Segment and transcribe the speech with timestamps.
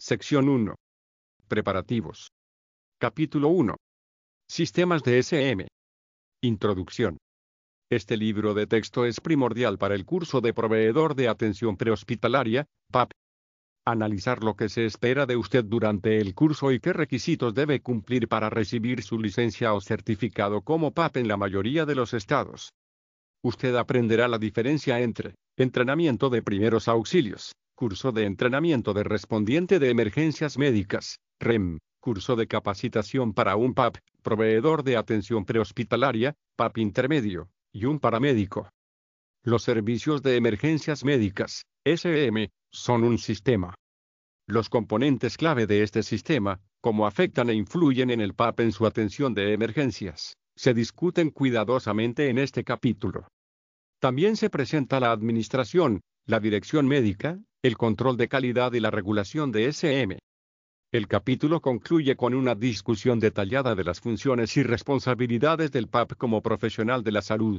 [0.00, 0.76] Sección 1.
[1.48, 2.30] Preparativos.
[3.00, 3.74] Capítulo 1.
[4.48, 5.66] Sistemas de SM.
[6.40, 7.18] Introducción.
[7.90, 13.10] Este libro de texto es primordial para el curso de proveedor de atención prehospitalaria, PAP.
[13.84, 18.28] Analizar lo que se espera de usted durante el curso y qué requisitos debe cumplir
[18.28, 22.70] para recibir su licencia o certificado como PAP en la mayoría de los estados.
[23.42, 29.90] Usted aprenderá la diferencia entre entrenamiento de primeros auxilios, curso de entrenamiento de respondiente de
[29.90, 37.50] emergencias médicas, REM, curso de capacitación para un PAP, proveedor de atención prehospitalaria, PAP intermedio,
[37.72, 38.68] y un paramédico.
[39.44, 43.76] Los servicios de emergencias médicas, SM, son un sistema.
[44.48, 48.86] Los componentes clave de este sistema, cómo afectan e influyen en el PAP en su
[48.86, 53.28] atención de emergencias, se discuten cuidadosamente en este capítulo.
[54.00, 59.50] También se presenta la administración, la dirección médica, el control de calidad y la regulación
[59.50, 60.18] de SM.
[60.92, 66.40] El capítulo concluye con una discusión detallada de las funciones y responsabilidades del PAP como
[66.42, 67.58] profesional de la salud.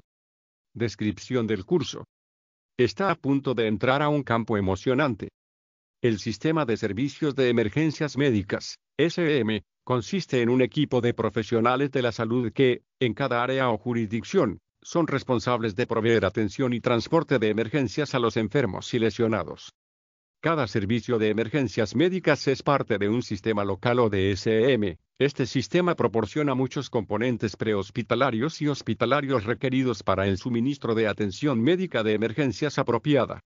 [0.73, 2.05] Descripción del curso.
[2.77, 5.27] Está a punto de entrar a un campo emocionante.
[6.01, 12.01] El sistema de servicios de emergencias médicas, SM, consiste en un equipo de profesionales de
[12.01, 14.59] la salud que, en cada área o jurisdicción,
[14.89, 19.75] son responsables de proveer atención y transporte de emergencias a los enfermos y lesionados.
[20.41, 24.97] Cada servicio de emergencias médicas es parte de un sistema local o de SM.
[25.19, 32.01] Este sistema proporciona muchos componentes prehospitalarios y hospitalarios requeridos para el suministro de atención médica
[32.01, 33.41] de emergencias apropiada.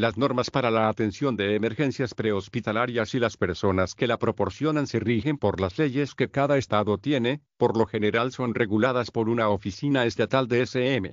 [0.00, 4.98] Las normas para la atención de emergencias prehospitalarias y las personas que la proporcionan se
[4.98, 9.50] rigen por las leyes que cada estado tiene, por lo general son reguladas por una
[9.50, 11.12] oficina estatal de SM.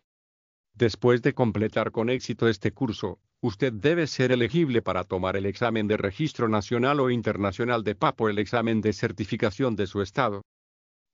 [0.73, 5.85] Después de completar con éxito este curso, usted debe ser elegible para tomar el examen
[5.89, 10.43] de registro nacional o internacional de PAP o el examen de certificación de su estado.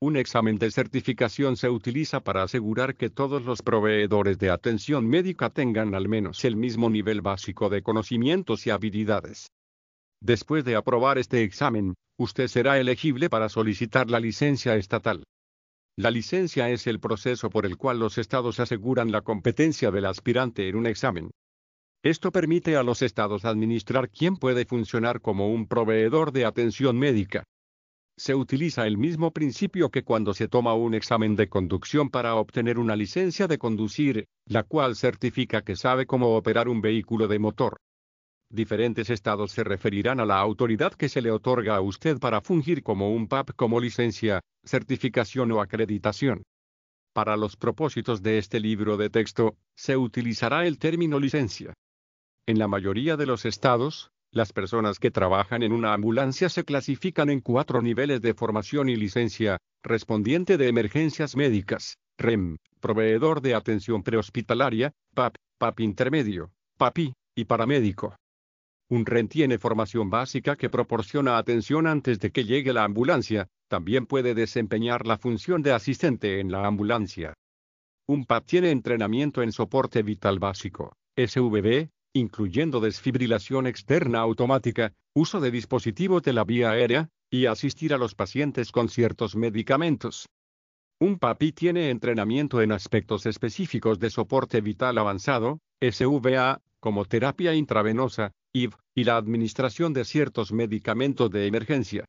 [0.05, 5.49] Un examen de certificación se utiliza para asegurar que todos los proveedores de atención médica
[5.49, 9.47] tengan al menos el mismo nivel básico de conocimientos y habilidades.
[10.19, 15.23] Después de aprobar este examen, usted será elegible para solicitar la licencia estatal.
[15.97, 20.67] La licencia es el proceso por el cual los estados aseguran la competencia del aspirante
[20.67, 21.31] en un examen.
[22.03, 27.45] Esto permite a los estados administrar quién puede funcionar como un proveedor de atención médica.
[28.15, 32.77] Se utiliza el mismo principio que cuando se toma un examen de conducción para obtener
[32.77, 37.77] una licencia de conducir, la cual certifica que sabe cómo operar un vehículo de motor.
[38.51, 42.83] Diferentes estados se referirán a la autoridad que se le otorga a usted para fungir
[42.83, 46.43] como un PAP como licencia, certificación o acreditación.
[47.13, 51.73] Para los propósitos de este libro de texto, se utilizará el término licencia.
[52.45, 57.29] En la mayoría de los estados, las personas que trabajan en una ambulancia se clasifican
[57.29, 64.01] en cuatro niveles de formación y licencia, respondiente de emergencias médicas, REM, proveedor de atención
[64.01, 68.15] prehospitalaria, PAP, PAP intermedio, PAPI, y paramédico.
[68.89, 74.07] Un REM tiene formación básica que proporciona atención antes de que llegue la ambulancia, también
[74.07, 77.33] puede desempeñar la función de asistente en la ambulancia.
[78.07, 85.51] Un PAP tiene entrenamiento en soporte vital básico, SVB, incluyendo desfibrilación externa automática, uso de
[85.51, 90.27] dispositivos de la vía aérea, y asistir a los pacientes con ciertos medicamentos.
[90.99, 98.31] Un PAPI tiene entrenamiento en aspectos específicos de soporte vital avanzado, SVA, como terapia intravenosa,
[98.53, 102.05] IV, y la administración de ciertos medicamentos de emergencia.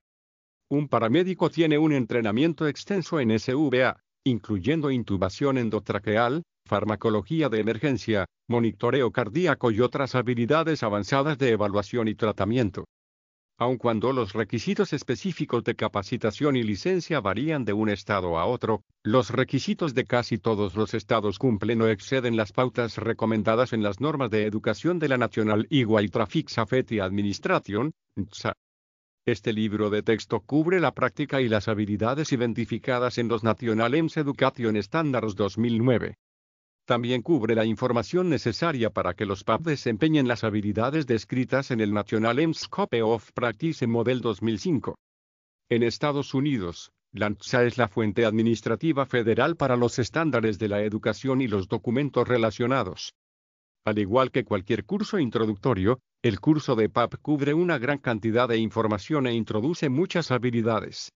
[0.71, 9.11] Un paramédico tiene un entrenamiento extenso en SVA, incluyendo intubación endotraqueal, farmacología de emergencia, monitoreo
[9.11, 12.85] cardíaco y otras habilidades avanzadas de evaluación y tratamiento.
[13.57, 18.83] Aun cuando los requisitos específicos de capacitación y licencia varían de un estado a otro,
[19.05, 24.01] los requisitos de casi todos los estados cumplen o exceden las pautas recomendadas en las
[24.01, 27.93] normas de educación de la National Highway Traffic Safety Administration.
[29.27, 34.17] Este libro de texto cubre la práctica y las habilidades identificadas en los National EMS
[34.17, 36.17] Education Standards 2009.
[36.87, 41.95] También cubre la información necesaria para que los PAP desempeñen las habilidades descritas en el
[41.95, 44.95] National Scope of Practice Model 2005.
[45.71, 50.83] En Estados Unidos, la NSA es la fuente administrativa federal para los estándares de la
[50.83, 53.15] educación y los documentos relacionados.
[53.87, 58.59] Al igual que cualquier curso introductorio, el curso de PAP cubre una gran cantidad de
[58.59, 61.13] información e introduce muchas habilidades.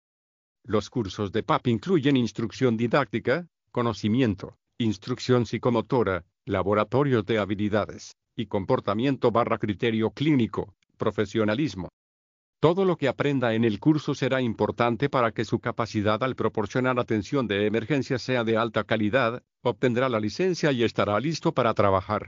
[0.64, 9.32] Los cursos de PAP incluyen instrucción didáctica, conocimiento, instrucción psicomotora, laboratorios de habilidades, y comportamiento
[9.32, 11.88] barra criterio clínico, profesionalismo.
[12.60, 17.00] Todo lo que aprenda en el curso será importante para que su capacidad al proporcionar
[17.00, 22.28] atención de emergencia sea de alta calidad, obtendrá la licencia y estará listo para trabajar.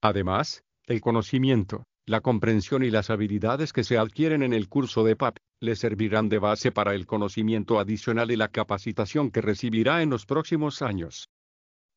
[0.00, 5.16] Además, el conocimiento, la comprensión y las habilidades que se adquieren en el curso de
[5.16, 10.08] PAP le servirán de base para el conocimiento adicional y la capacitación que recibirá en
[10.08, 11.28] los próximos años.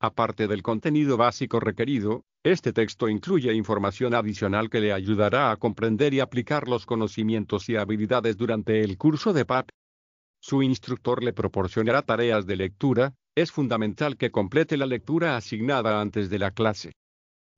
[0.02, 6.14] Aparte del contenido básico requerido, este texto incluye información adicional que le ayudará a comprender
[6.14, 9.68] y aplicar los conocimientos y habilidades durante el curso de PAP.
[10.42, 16.30] Su instructor le proporcionará tareas de lectura, es fundamental que complete la lectura asignada antes
[16.30, 16.94] de la clase.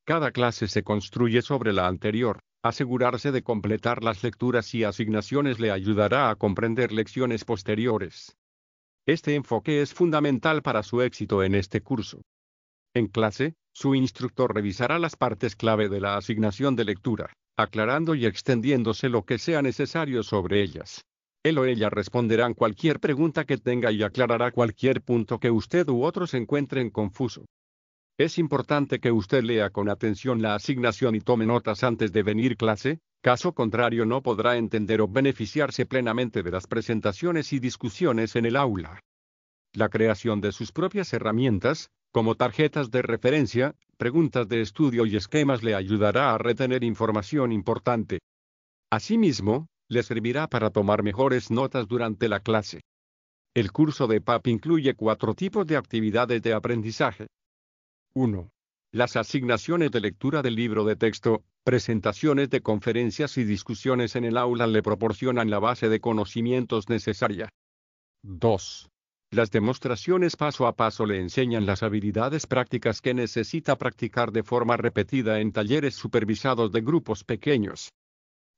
[0.04, 2.40] Cada clase se construye sobre la anterior.
[2.64, 8.36] Asegurarse de completar las lecturas y asignaciones le ayudará a comprender lecciones posteriores.
[9.08, 12.22] Este enfoque es fundamental para su éxito en este curso.
[12.94, 18.26] En clase, su instructor revisará las partes clave de la asignación de lectura, aclarando y
[18.26, 21.06] extendiéndose lo que sea necesario sobre ellas.
[21.44, 26.04] Él o ella responderán cualquier pregunta que tenga y aclarará cualquier punto que usted u
[26.04, 27.46] otros encuentren confuso.
[28.18, 32.58] Es importante que usted lea con atención la asignación y tome notas antes de venir
[32.58, 38.46] clase, caso contrario no podrá entender o beneficiarse plenamente de las presentaciones y discusiones en
[38.46, 39.00] el aula.
[39.74, 45.64] La creación de sus propias herramientas, como tarjetas de referencia, preguntas de estudio y esquemas
[45.64, 48.20] le ayudará a retener información importante.
[48.90, 52.82] Asimismo, le servirá para tomar mejores notas durante la clase.
[53.54, 57.28] El curso de PAP incluye cuatro tipos de actividades de aprendizaje.
[58.14, 58.50] 1.
[58.94, 64.38] Las asignaciones de lectura del libro de texto, presentaciones de conferencias y discusiones en el
[64.38, 67.50] aula le proporcionan la base de conocimientos necesaria.
[68.24, 68.90] 2.
[69.34, 74.76] Las demostraciones paso a paso le enseñan las habilidades prácticas que necesita practicar de forma
[74.76, 77.94] repetida en talleres supervisados de grupos pequeños.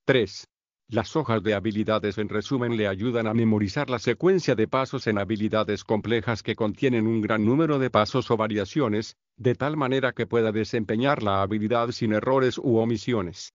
[0.06, 0.48] 3.
[0.88, 5.20] Las hojas de habilidades en resumen le ayudan a memorizar la secuencia de pasos en
[5.20, 10.26] habilidades complejas que contienen un gran número de pasos o variaciones, de tal manera que
[10.26, 13.54] pueda desempeñar la habilidad sin errores u omisiones.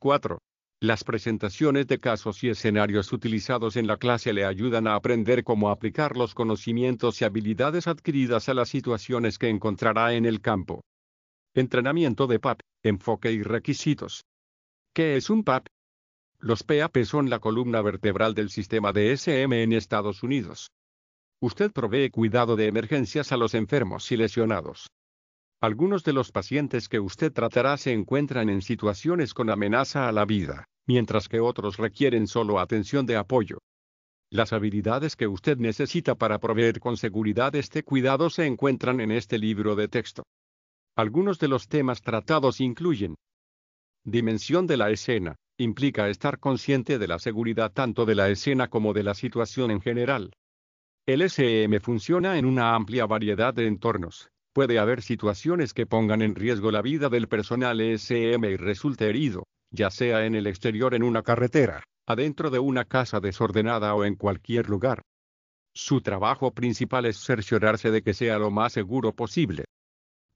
[0.00, 0.40] 4.
[0.82, 5.68] Las presentaciones de casos y escenarios utilizados en la clase le ayudan a aprender cómo
[5.68, 10.80] aplicar los conocimientos y habilidades adquiridas a las situaciones que encontrará en el campo.
[11.52, 14.24] Entrenamiento de PAP, enfoque y requisitos.
[14.94, 15.66] ¿Qué es un PAP?
[16.38, 20.70] Los PAP son la columna vertebral del sistema de SM en Estados Unidos.
[21.42, 24.86] Usted provee cuidado de emergencias a los enfermos y lesionados.
[25.62, 30.24] Algunos de los pacientes que usted tratará se encuentran en situaciones con amenaza a la
[30.24, 33.58] vida, mientras que otros requieren solo atención de apoyo.
[34.32, 39.38] Las habilidades que usted necesita para proveer con seguridad este cuidado se encuentran en este
[39.38, 40.22] libro de texto.
[40.96, 43.16] Algunos de los temas tratados incluyen
[44.02, 48.94] Dimensión de la escena, implica estar consciente de la seguridad tanto de la escena como
[48.94, 50.32] de la situación en general.
[51.06, 56.34] El SM funciona en una amplia variedad de entornos, Puede haber situaciones que pongan en
[56.34, 61.04] riesgo la vida del personal ESM y resulte herido, ya sea en el exterior en
[61.04, 65.02] una carretera, adentro de una casa desordenada o en cualquier lugar.
[65.72, 69.66] Su trabajo principal es cerciorarse de que sea lo más seguro posible.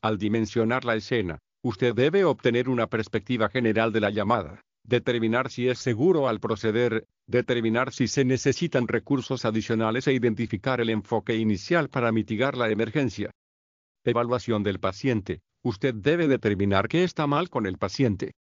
[0.01, 5.69] Al dimensionar la escena, usted debe obtener una perspectiva general de la llamada, determinar si
[5.69, 11.89] es seguro al proceder, determinar si se necesitan recursos adicionales e identificar el enfoque inicial
[11.89, 13.31] para mitigar la emergencia.
[14.07, 15.41] Evaluación del paciente.
[15.63, 18.33] Usted debe determinar qué está mal con el paciente.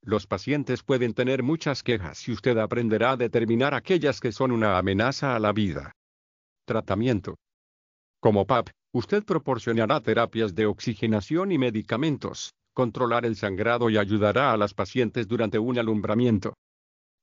[0.00, 4.78] Los pacientes pueden tener muchas quejas y usted aprenderá a determinar aquellas que son una
[4.78, 5.90] amenaza a la vida.
[6.64, 7.34] Tratamiento.
[8.20, 14.56] Como PAP, usted proporcionará terapias de oxigenación y medicamentos, controlar el sangrado y ayudará a
[14.56, 16.54] las pacientes durante un alumbramiento.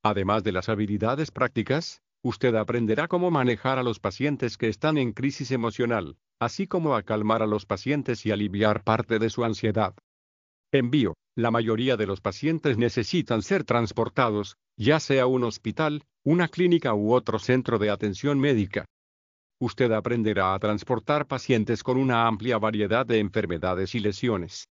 [0.04, 5.14] Además de las habilidades prácticas, usted aprenderá cómo manejar a los pacientes que están en
[5.14, 9.94] crisis emocional, así como a calmar a los pacientes y aliviar parte de su ansiedad.
[10.72, 11.14] Envío.
[11.36, 17.14] La mayoría de los pacientes necesitan ser transportados, ya sea un hospital, una clínica u
[17.14, 18.86] otro centro de atención médica.
[19.62, 24.68] Usted aprenderá a transportar pacientes con una amplia variedad de enfermedades y lesiones.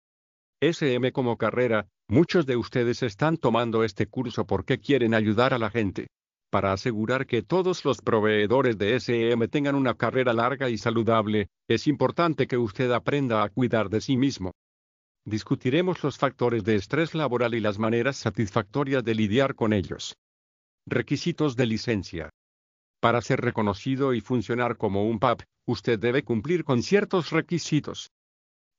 [0.62, 5.70] SM como carrera, muchos de ustedes están tomando este curso porque quieren ayudar a la
[5.70, 6.08] gente.
[6.54, 11.88] Para asegurar que todos los proveedores de SM tengan una carrera larga y saludable, es
[11.88, 14.52] importante que usted aprenda a cuidar de sí mismo.
[15.26, 20.16] Discutiremos los factores de estrés laboral y las maneras satisfactorias de lidiar con ellos.
[20.86, 22.30] Requisitos de licencia.
[23.00, 28.12] Para ser reconocido y funcionar como un PAP, usted debe cumplir con ciertos requisitos.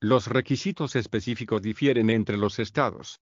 [0.01, 3.19] Los requisitos específicos difieren entre los estados.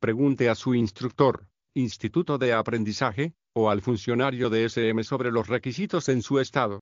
[0.00, 6.08] Pregunte a su instructor, instituto de aprendizaje, o al funcionario de SM sobre los requisitos
[6.08, 6.80] en su estado.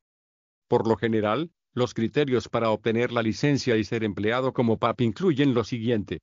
[0.69, 5.55] Por lo general, los criterios para obtener la licencia y ser empleado como PAP incluyen
[5.55, 6.21] lo siguiente.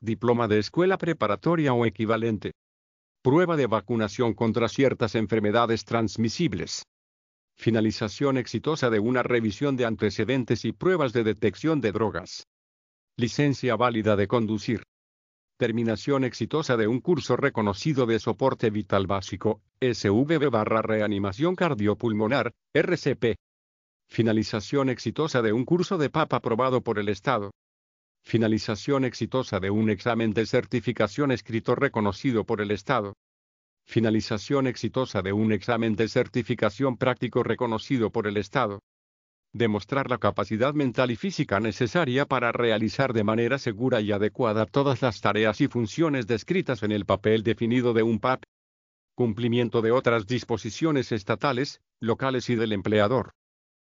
[0.00, 2.52] Diploma de escuela preparatoria o equivalente.
[3.22, 6.84] Prueba de vacunación contra ciertas enfermedades transmisibles.
[7.56, 12.46] Finalización exitosa de una revisión de antecedentes y pruebas de detección de drogas.
[13.16, 14.82] Licencia válida de conducir.
[15.56, 23.36] Terminación exitosa de un curso reconocido de soporte vital básico, SVB barra reanimación cardiopulmonar, RCP.
[24.08, 27.52] Finalización exitosa de un curso de PAP aprobado por el Estado.
[28.24, 33.14] Finalización exitosa de un examen de certificación escrito reconocido por el Estado.
[33.86, 38.80] Finalización exitosa de un examen de certificación práctico reconocido por el Estado.
[39.56, 45.00] Demostrar la capacidad mental y física necesaria para realizar de manera segura y adecuada todas
[45.00, 48.42] las tareas y funciones descritas en el papel definido de un PAP.
[49.14, 53.30] Cumplimiento de otras disposiciones estatales, locales y del empleador.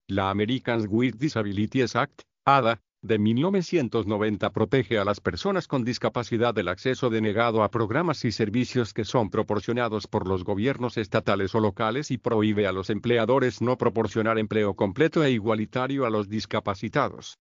[0.07, 6.67] La Americans with Disabilities Act, ADA, de 1990 protege a las personas con discapacidad del
[6.67, 12.11] acceso denegado a programas y servicios que son proporcionados por los gobiernos estatales o locales
[12.11, 17.39] y prohíbe a los empleadores no proporcionar empleo completo e igualitario a los discapacitados.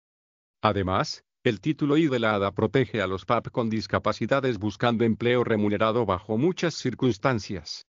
[0.60, 5.44] Además, el título I de la ADA protege a los PAP con discapacidades buscando empleo
[5.44, 7.86] remunerado bajo muchas circunstancias.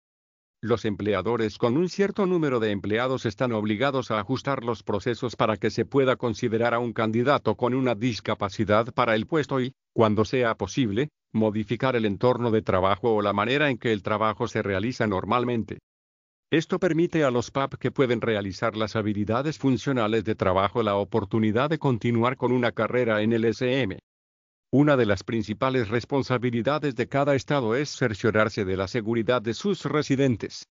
[0.64, 5.56] Los empleadores con un cierto número de empleados están obligados a ajustar los procesos para
[5.56, 10.24] que se pueda considerar a un candidato con una discapacidad para el puesto y, cuando
[10.24, 14.62] sea posible, modificar el entorno de trabajo o la manera en que el trabajo se
[14.62, 15.78] realiza normalmente.
[16.48, 21.70] Esto permite a los PAP que pueden realizar las habilidades funcionales de trabajo la oportunidad
[21.70, 23.98] de continuar con una carrera en el SM.
[24.74, 29.84] Una de las principales responsabilidades de cada Estado es cerciorarse de la seguridad de sus
[29.84, 30.64] residentes.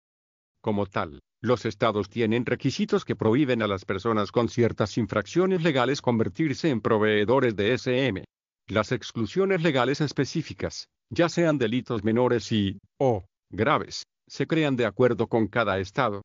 [0.62, 6.00] Como tal, los estados tienen requisitos que prohíben a las personas con ciertas infracciones legales
[6.00, 8.22] convertirse en proveedores de SM.
[8.68, 15.26] Las exclusiones legales específicas, ya sean delitos menores y, o, graves, se crean de acuerdo
[15.26, 16.22] con cada estado.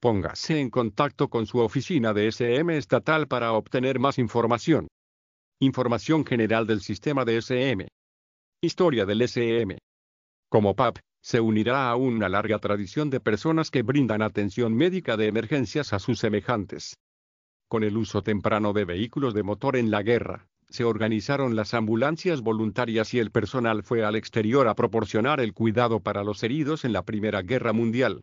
[0.00, 4.88] Póngase en contacto con su oficina de SM estatal para obtener más información.
[5.64, 7.88] Información general del sistema de SM.
[8.60, 9.78] Historia del SM.
[10.50, 15.26] Como PAP, se unirá a una larga tradición de personas que brindan atención médica de
[15.26, 16.98] emergencias a sus semejantes.
[17.66, 22.42] Con el uso temprano de vehículos de motor en la guerra, se organizaron las ambulancias
[22.42, 26.92] voluntarias y el personal fue al exterior a proporcionar el cuidado para los heridos en
[26.92, 28.20] la Primera Guerra Mundial.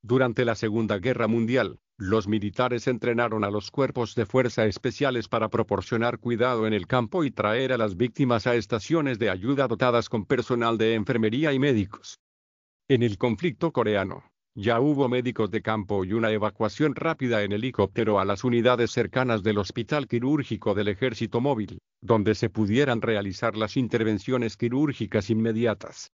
[0.00, 5.48] Durante la Segunda Guerra Mundial, los militares entrenaron a los cuerpos de fuerza especiales para
[5.48, 10.08] proporcionar cuidado en el campo y traer a las víctimas a estaciones de ayuda dotadas
[10.08, 12.18] con personal de enfermería y médicos.
[12.88, 18.18] En el conflicto coreano, ya hubo médicos de campo y una evacuación rápida en helicóptero
[18.18, 23.76] a las unidades cercanas del Hospital Quirúrgico del Ejército Móvil, donde se pudieran realizar las
[23.76, 26.10] intervenciones quirúrgicas inmediatas.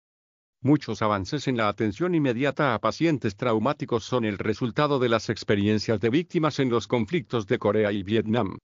[0.66, 6.00] Muchos avances en la atención inmediata a pacientes traumáticos son el resultado de las experiencias
[6.00, 8.58] de víctimas en los conflictos de Corea y Vietnam.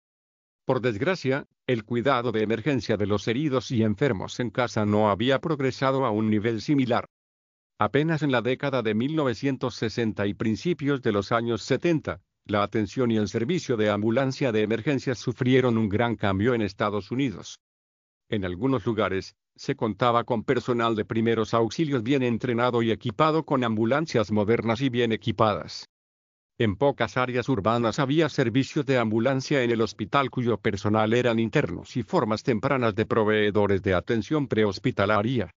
[0.64, 5.40] Por desgracia, el cuidado de emergencia de los heridos y enfermos en casa no había
[5.40, 7.06] progresado a un nivel similar.
[7.78, 13.18] Apenas en la década de 1960 y principios de los años 70, la atención y
[13.18, 17.60] el servicio de ambulancia de emergencia sufrieron un gran cambio en Estados Unidos.
[18.30, 23.66] En algunos lugares, se contaba con personal de primeros auxilios bien entrenado y equipado con
[23.66, 25.90] ambulancias modernas y bien equipadas.
[26.58, 31.98] En pocas áreas urbanas había servicios de ambulancia en el hospital cuyo personal eran internos
[31.98, 35.52] y formas tempranas de proveedores de atención prehospitalaria.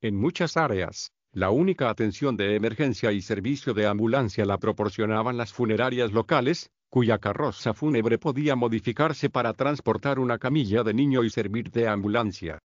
[0.00, 5.52] En muchas áreas, la única atención de emergencia y servicio de ambulancia la proporcionaban las
[5.52, 11.70] funerarias locales, cuya carroza fúnebre podía modificarse para transportar una camilla de niño y servir
[11.70, 12.60] de ambulancia.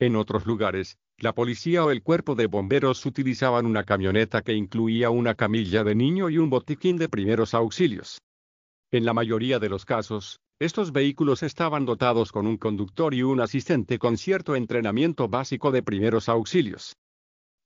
[0.00, 5.10] En otros lugares, la policía o el cuerpo de bomberos utilizaban una camioneta que incluía
[5.10, 8.18] una camilla de niño y un botiquín de primeros auxilios.
[8.90, 13.40] En la mayoría de los casos, estos vehículos estaban dotados con un conductor y un
[13.40, 16.94] asistente con cierto entrenamiento básico de primeros auxilios.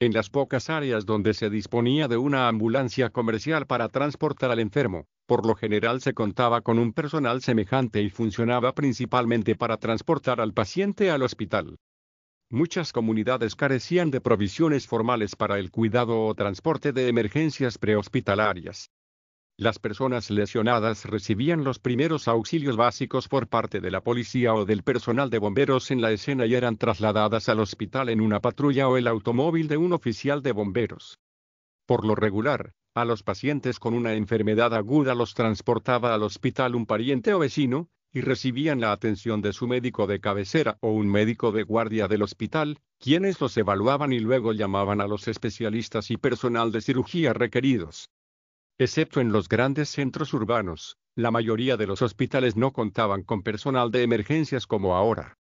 [0.00, 5.06] En las pocas áreas donde se disponía de una ambulancia comercial para transportar al enfermo,
[5.26, 10.52] por lo general se contaba con un personal semejante y funcionaba principalmente para transportar al
[10.52, 11.76] paciente al hospital.
[12.50, 18.90] Muchas comunidades carecían de provisiones formales para el cuidado o transporte de emergencias prehospitalarias.
[19.58, 24.82] Las personas lesionadas recibían los primeros auxilios básicos por parte de la policía o del
[24.82, 28.96] personal de bomberos en la escena y eran trasladadas al hospital en una patrulla o
[28.96, 31.18] el automóvil de un oficial de bomberos.
[31.84, 36.86] Por lo regular, a los pacientes con una enfermedad aguda los transportaba al hospital un
[36.86, 41.52] pariente o vecino, y recibían la atención de su médico de cabecera o un médico
[41.52, 46.72] de guardia del hospital, quienes los evaluaban y luego llamaban a los especialistas y personal
[46.72, 48.08] de cirugía requeridos.
[48.78, 53.90] Excepto en los grandes centros urbanos, la mayoría de los hospitales no contaban con personal
[53.90, 55.36] de emergencias como ahora.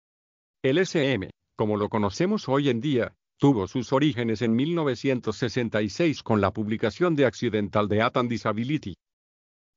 [0.62, 6.52] El SM, como lo conocemos hoy en día, tuvo sus orígenes en 1966 con la
[6.52, 8.94] publicación de Accidental Death and Disability.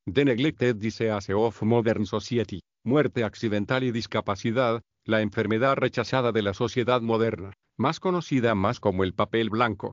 [0.10, 6.54] The Neglected Disease of Modern Society, Muerte Accidental y Discapacidad, la enfermedad rechazada de la
[6.54, 9.92] sociedad moderna, más conocida más como el papel blanco.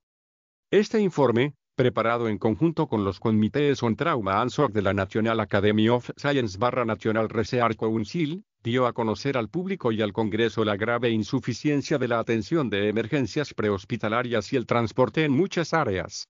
[0.71, 5.88] Este informe, preparado en conjunto con los comités on trauma and de la National Academy
[5.88, 10.76] of Science barra National Research Council, dio a conocer al público y al Congreso la
[10.76, 16.28] grave insuficiencia de la atención de emergencias prehospitalarias y el transporte en muchas áreas.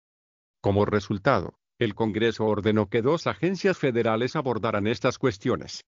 [0.60, 5.86] Como resultado, el Congreso ordenó que dos agencias federales abordaran estas cuestiones.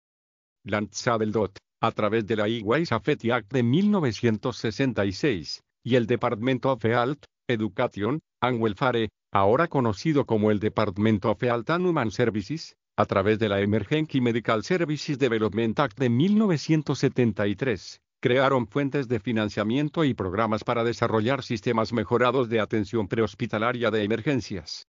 [0.63, 7.23] Lanzadeldot, a través de la E-Way Safety Act de 1966, y el Department of Health,
[7.47, 13.39] Education, and Welfare, ahora conocido como el Departamento of Health and Human Services, a través
[13.39, 20.63] de la Emergency Medical Services Development Act de 1973, crearon fuentes de financiamiento y programas
[20.63, 24.85] para desarrollar sistemas mejorados de atención prehospitalaria de emergencias.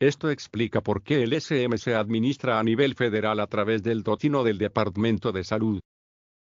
[0.00, 4.42] Esto explica por qué el SM se administra a nivel federal a través del dotino
[4.42, 5.80] del Departamento de Salud.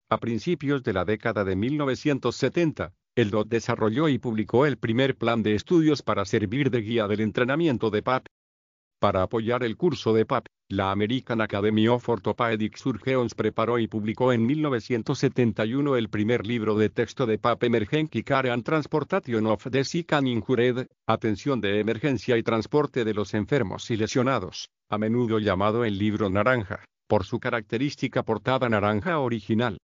[0.09, 5.42] A principios de la década de 1970, el DOT desarrolló y publicó el primer plan
[5.42, 8.26] de estudios para servir de guía del entrenamiento de PAP.
[9.00, 14.30] Para apoyar el curso de PAP, la American Academy of Orthopedic Surgeons preparó y publicó
[14.30, 19.85] en 1971 el primer libro de texto de PAP Emergency Care and Transportation of the
[19.85, 25.38] Sick and Injured, Atención de Emergencia y Transporte de los Enfermos y Lesionados, a menudo
[25.38, 29.78] llamado el libro naranja, por su característica portada naranja original.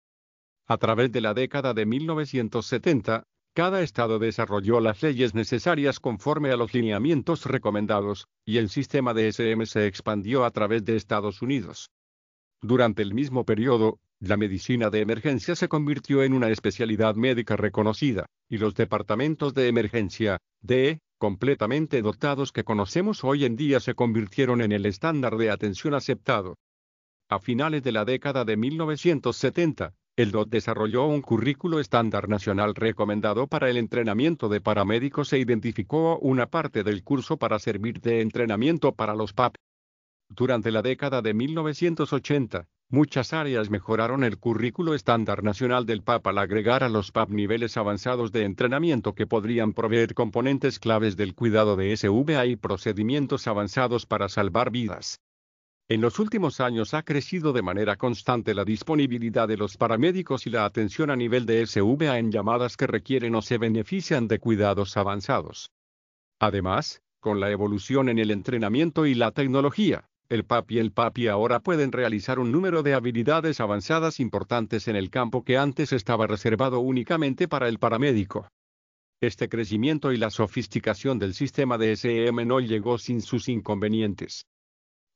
[0.66, 3.22] A través de la década de 1970,
[3.54, 9.28] cada estado desarrolló las leyes necesarias conforme a los lineamientos recomendados, y el sistema de
[9.28, 11.90] SM se expandió a través de Estados Unidos.
[12.60, 18.26] Durante el mismo periodo, la medicina de emergencia se convirtió en una especialidad médica reconocida,
[18.48, 24.62] y los departamentos de emergencia, de, completamente dotados que conocemos hoy en día se convirtieron
[24.62, 26.56] en el estándar de atención aceptado.
[27.28, 33.48] A finales de la década de 1970, el DOT desarrolló un currículo estándar nacional recomendado
[33.48, 38.92] para el entrenamiento de paramédicos e identificó una parte del curso para servir de entrenamiento
[38.92, 39.56] para los PAP.
[40.28, 46.38] Durante la década de 1980, muchas áreas mejoraron el currículo estándar nacional del PAP al
[46.38, 51.74] agregar a los PAP niveles avanzados de entrenamiento que podrían proveer componentes claves del cuidado
[51.74, 55.18] de SVA y procedimientos avanzados para salvar vidas.
[55.86, 60.50] En los últimos años ha crecido de manera constante la disponibilidad de los paramédicos y
[60.50, 64.96] la atención a nivel de SVA en llamadas que requieren o se benefician de cuidados
[64.96, 65.72] avanzados.
[66.40, 71.28] Además, con la evolución en el entrenamiento y la tecnología, el PAP y el PAPI
[71.28, 76.26] ahora pueden realizar un número de habilidades avanzadas importantes en el campo que antes estaba
[76.26, 78.48] reservado únicamente para el paramédico.
[79.20, 84.46] Este crecimiento y la sofisticación del sistema de SM no llegó sin sus inconvenientes.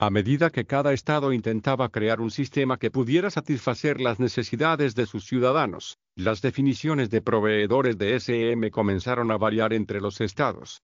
[0.01, 5.07] A medida que cada estado intentaba crear un sistema que pudiera satisfacer las necesidades de
[5.07, 10.83] sus ciudadanos, las definiciones de proveedores de SM comenzaron a variar entre los estados.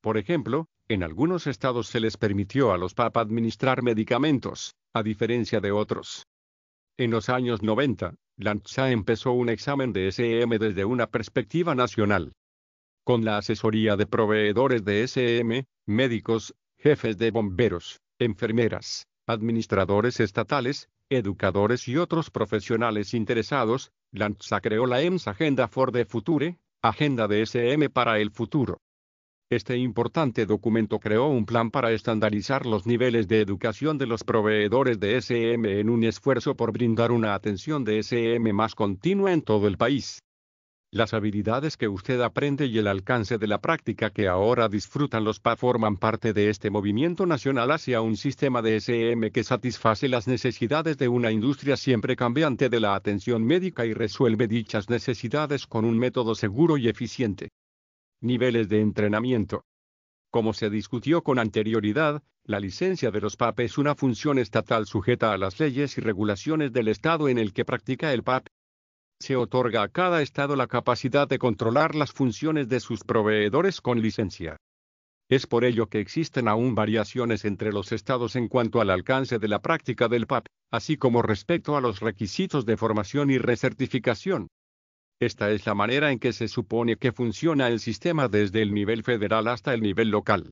[0.00, 5.60] Por ejemplo, en algunos estados se les permitió a los PAP administrar medicamentos, a diferencia
[5.60, 6.26] de otros.
[6.96, 12.32] En los años 90, Lanza empezó un examen de SM desde una perspectiva nacional.
[13.04, 21.88] Con la asesoría de proveedores de SM, médicos, jefes de bomberos, enfermeras, administradores estatales, educadores
[21.88, 27.90] y otros profesionales interesados, Lanza creó la EMS Agenda for the Future, Agenda de SM
[27.90, 28.80] para el futuro.
[29.50, 35.00] Este importante documento creó un plan para estandarizar los niveles de educación de los proveedores
[35.00, 39.66] de SM en un esfuerzo por brindar una atención de SM más continua en todo
[39.66, 40.20] el país.
[40.90, 45.38] Las habilidades que usted aprende y el alcance de la práctica que ahora disfrutan los
[45.38, 50.26] PA forman parte de este movimiento nacional hacia un sistema de SM que satisface las
[50.26, 55.84] necesidades de una industria siempre cambiante de la atención médica y resuelve dichas necesidades con
[55.84, 57.50] un método seguro y eficiente.
[58.22, 59.66] Niveles de entrenamiento.
[60.30, 65.34] Como se discutió con anterioridad, la licencia de los PAP es una función estatal sujeta
[65.34, 68.46] a las leyes y regulaciones del Estado en el que practica el PAP.
[69.20, 74.00] Se otorga a cada Estado la capacidad de controlar las funciones de sus proveedores con
[74.00, 74.56] licencia.
[75.28, 79.48] Es por ello que existen aún variaciones entre los estados en cuanto al alcance de
[79.48, 84.48] la práctica del PAP, así como respecto a los requisitos de formación y recertificación.
[85.20, 89.02] Esta es la manera en que se supone que funciona el sistema desde el nivel
[89.02, 90.50] federal hasta el nivel local.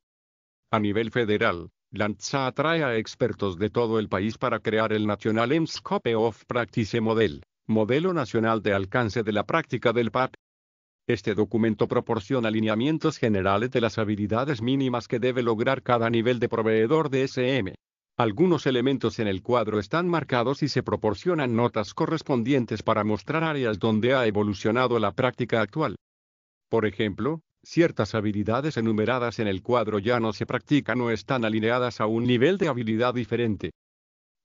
[0.72, 5.66] A nivel federal, LANTSA atrae a expertos de todo el país para crear el National
[5.68, 10.34] Scope of Practice Model, Modelo Nacional de Alcance de la Práctica del PAP.
[11.08, 16.48] Este documento proporciona lineamientos generales de las habilidades mínimas que debe lograr cada nivel de
[16.48, 17.74] proveedor de SM.
[18.16, 23.80] Algunos elementos en el cuadro están marcados y se proporcionan notas correspondientes para mostrar áreas
[23.80, 25.96] donde ha evolucionado la práctica actual.
[26.68, 32.00] Por ejemplo, ciertas habilidades enumeradas en el cuadro ya no se practican o están alineadas
[32.00, 33.72] a un nivel de habilidad diferente.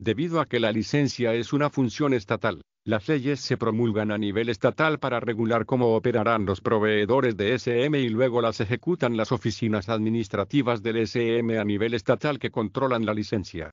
[0.03, 4.49] Debido a que la licencia es una función estatal, las leyes se promulgan a nivel
[4.49, 9.89] estatal para regular cómo operarán los proveedores de SM y luego las ejecutan las oficinas
[9.89, 13.69] administrativas del SM a nivel estatal que controlan la licencia.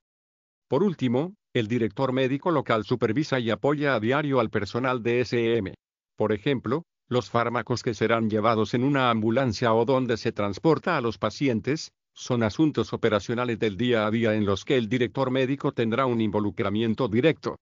[0.68, 5.72] Por último, el director médico local supervisa y apoya a diario al personal de SM.
[6.14, 11.00] Por ejemplo, los fármacos que serán llevados en una ambulancia o donde se transporta a
[11.00, 15.70] los pacientes, son asuntos operacionales del día a día en los que el director médico
[15.70, 17.60] tendrá un involucramiento directo.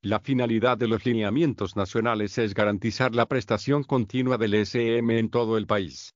[0.00, 5.58] La finalidad de los lineamientos nacionales es garantizar la prestación continua del SM en todo
[5.58, 6.14] el país.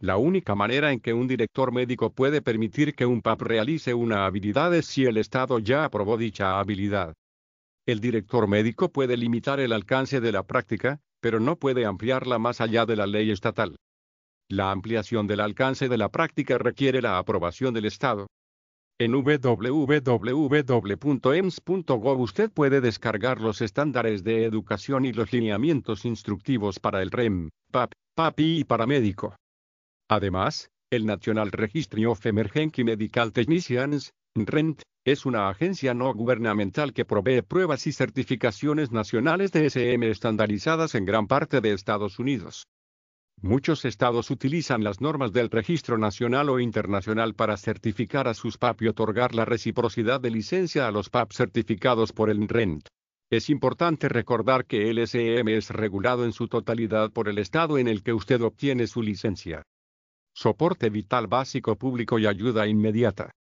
[0.00, 4.26] La única manera en que un director médico puede permitir que un PAP realice una
[4.26, 7.14] habilidad es si el Estado ya aprobó dicha habilidad.
[7.86, 12.60] El director médico puede limitar el alcance de la práctica, pero no puede ampliarla más
[12.60, 13.76] allá de la ley estatal.
[14.48, 18.28] La ampliación del alcance de la práctica requiere la aprobación del Estado.
[18.98, 20.00] En www.ems.gov
[22.20, 27.92] usted puede descargar los estándares de educación y los lineamientos instructivos para el REM, PAP,
[28.14, 29.34] PAPI y paramédico.
[30.08, 37.04] Además, el National Registry of Emergency Medical Technicians, RENT, es una agencia no gubernamental que
[37.04, 42.66] provee pruebas y certificaciones nacionales de SM estandarizadas en gran parte de Estados Unidos.
[43.42, 48.82] Muchos estados utilizan las normas del registro nacional o internacional para certificar a sus PAP
[48.82, 52.88] y otorgar la reciprocidad de licencia a los PAP certificados por el RENT.
[53.30, 57.88] Es importante recordar que el SM es regulado en su totalidad por el estado en
[57.88, 59.62] el que usted obtiene su licencia.
[60.34, 63.32] Soporte vital básico público y ayuda inmediata.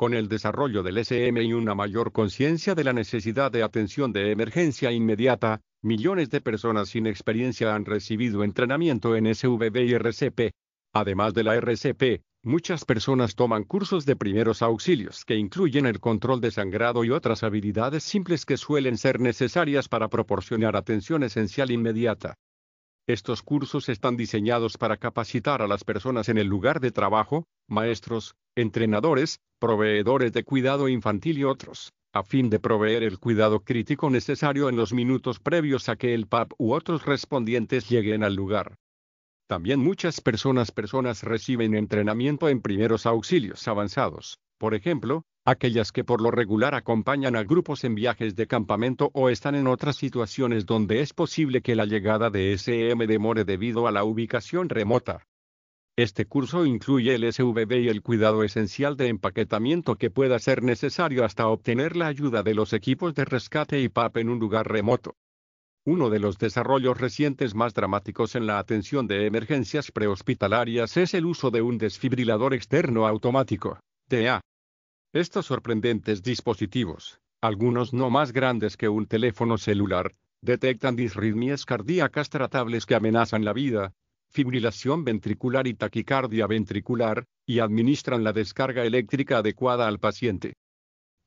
[0.00, 4.30] Con el desarrollo del SM y una mayor conciencia de la necesidad de atención de
[4.30, 10.52] emergencia inmediata, Millones de personas sin experiencia han recibido entrenamiento en SVB y RCP.
[10.94, 16.40] Además de la RCP, muchas personas toman cursos de primeros auxilios que incluyen el control
[16.40, 22.36] de sangrado y otras habilidades simples que suelen ser necesarias para proporcionar atención esencial inmediata.
[23.10, 28.36] Estos cursos están diseñados para capacitar a las personas en el lugar de trabajo, maestros,
[28.54, 34.68] entrenadores, proveedores de cuidado infantil y otros, a fin de proveer el cuidado crítico necesario
[34.68, 38.76] en los minutos previos a que el PAP u otros respondientes lleguen al lugar.
[39.48, 46.20] También muchas personas personas reciben entrenamiento en primeros auxilios avanzados, por ejemplo, aquellas que por
[46.20, 51.00] lo regular acompañan a grupos en viajes de campamento o están en otras situaciones donde
[51.00, 55.26] es posible que la llegada de SM demore debido a la ubicación remota.
[55.96, 61.24] Este curso incluye el SVB y el cuidado esencial de empaquetamiento que pueda ser necesario
[61.24, 65.16] hasta obtener la ayuda de los equipos de rescate y PAP en un lugar remoto.
[65.84, 71.26] Uno de los desarrollos recientes más dramáticos en la atención de emergencias prehospitalarias es el
[71.26, 74.40] uso de un desfibrilador externo automático, DA.
[75.12, 82.86] Estos sorprendentes dispositivos, algunos no más grandes que un teléfono celular, detectan disritmias cardíacas tratables
[82.86, 83.92] que amenazan la vida,
[84.30, 90.52] fibrilación ventricular y taquicardia ventricular, y administran la descarga eléctrica adecuada al paciente.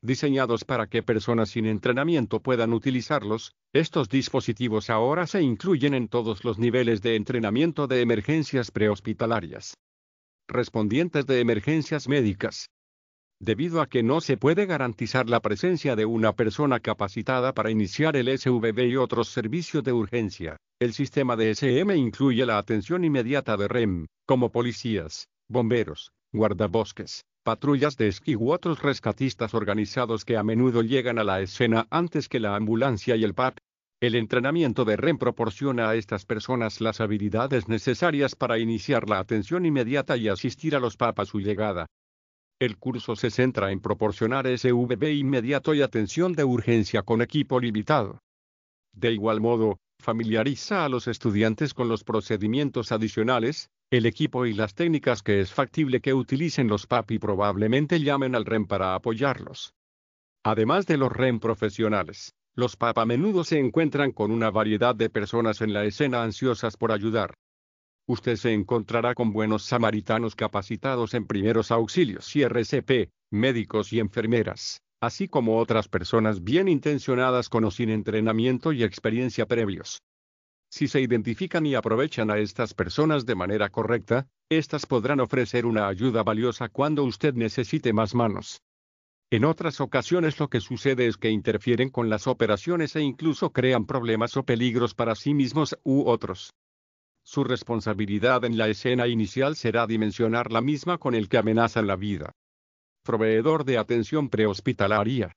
[0.01, 6.45] Diseñados para que personas sin entrenamiento puedan utilizarlos, estos dispositivos ahora se incluyen en todos
[6.45, 9.75] los niveles de entrenamiento de emergencias prehospitalarias.
[10.47, 12.69] Respondientes de emergencias médicas.
[13.39, 18.15] Debido a que no se puede garantizar la presencia de una persona capacitada para iniciar
[18.15, 23.57] el SVB y otros servicios de urgencia, el sistema de SM incluye la atención inmediata
[23.57, 30.43] de REM, como policías, bomberos, guardabosques, patrullas de esquí u otros rescatistas organizados que a
[30.43, 33.57] menudo llegan a la escena antes que la ambulancia y el PAP.
[34.01, 39.65] El entrenamiento de REM proporciona a estas personas las habilidades necesarias para iniciar la atención
[39.65, 41.87] inmediata y asistir a los PAP a su llegada.
[42.63, 48.19] El curso se centra en proporcionar SVB inmediato y atención de urgencia con equipo limitado.
[48.93, 54.75] De igual modo, familiariza a los estudiantes con los procedimientos adicionales, el equipo y las
[54.75, 59.73] técnicas que es factible que utilicen los PAP y probablemente llamen al REM para apoyarlos.
[60.45, 65.09] Además de los REM profesionales, los PAP a menudo se encuentran con una variedad de
[65.09, 67.33] personas en la escena ansiosas por ayudar.
[68.05, 74.81] Usted se encontrará con buenos samaritanos capacitados en primeros auxilios y RCP, médicos y enfermeras,
[75.01, 80.01] así como otras personas bien intencionadas con o sin entrenamiento y experiencia previos.
[80.69, 85.87] Si se identifican y aprovechan a estas personas de manera correcta, éstas podrán ofrecer una
[85.87, 88.59] ayuda valiosa cuando usted necesite más manos.
[89.31, 93.85] En otras ocasiones lo que sucede es que interfieren con las operaciones e incluso crean
[93.85, 96.53] problemas o peligros para sí mismos u otros.
[97.23, 101.95] Su responsabilidad en la escena inicial será dimensionar la misma con el que amenazan la
[101.95, 102.33] vida
[103.03, 105.33] proveedor de atención prehospitalaria.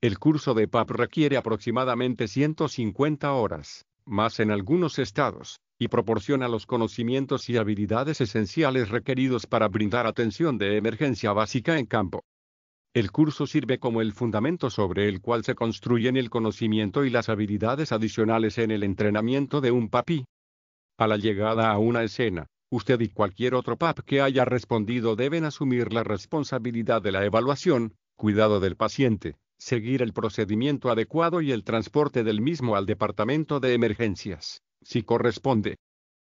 [0.00, 6.66] El curso de PAP requiere aproximadamente 150 horas, más en algunos estados, y proporciona los
[6.66, 12.24] conocimientos y habilidades esenciales requeridos para brindar atención de emergencia básica en campo.
[12.94, 17.28] El curso sirve como el fundamento sobre el cual se construyen el conocimiento y las
[17.28, 20.24] habilidades adicionales en el entrenamiento de un PAPI.
[20.98, 25.46] A la llegada a una escena, Usted y cualquier otro PAP que haya respondido deben
[25.46, 31.64] asumir la responsabilidad de la evaluación, cuidado del paciente, seguir el procedimiento adecuado y el
[31.64, 35.78] transporte del mismo al departamento de emergencias, si corresponde.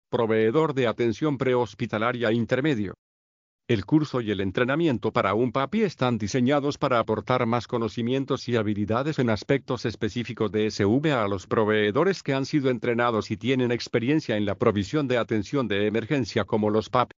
[0.08, 2.94] Proveedor de atención prehospitalaria intermedio.
[3.72, 8.56] El curso y el entrenamiento para un PAPI están diseñados para aportar más conocimientos y
[8.56, 13.72] habilidades en aspectos específicos de SV a los proveedores que han sido entrenados y tienen
[13.72, 17.12] experiencia en la provisión de atención de emergencia como los PAP.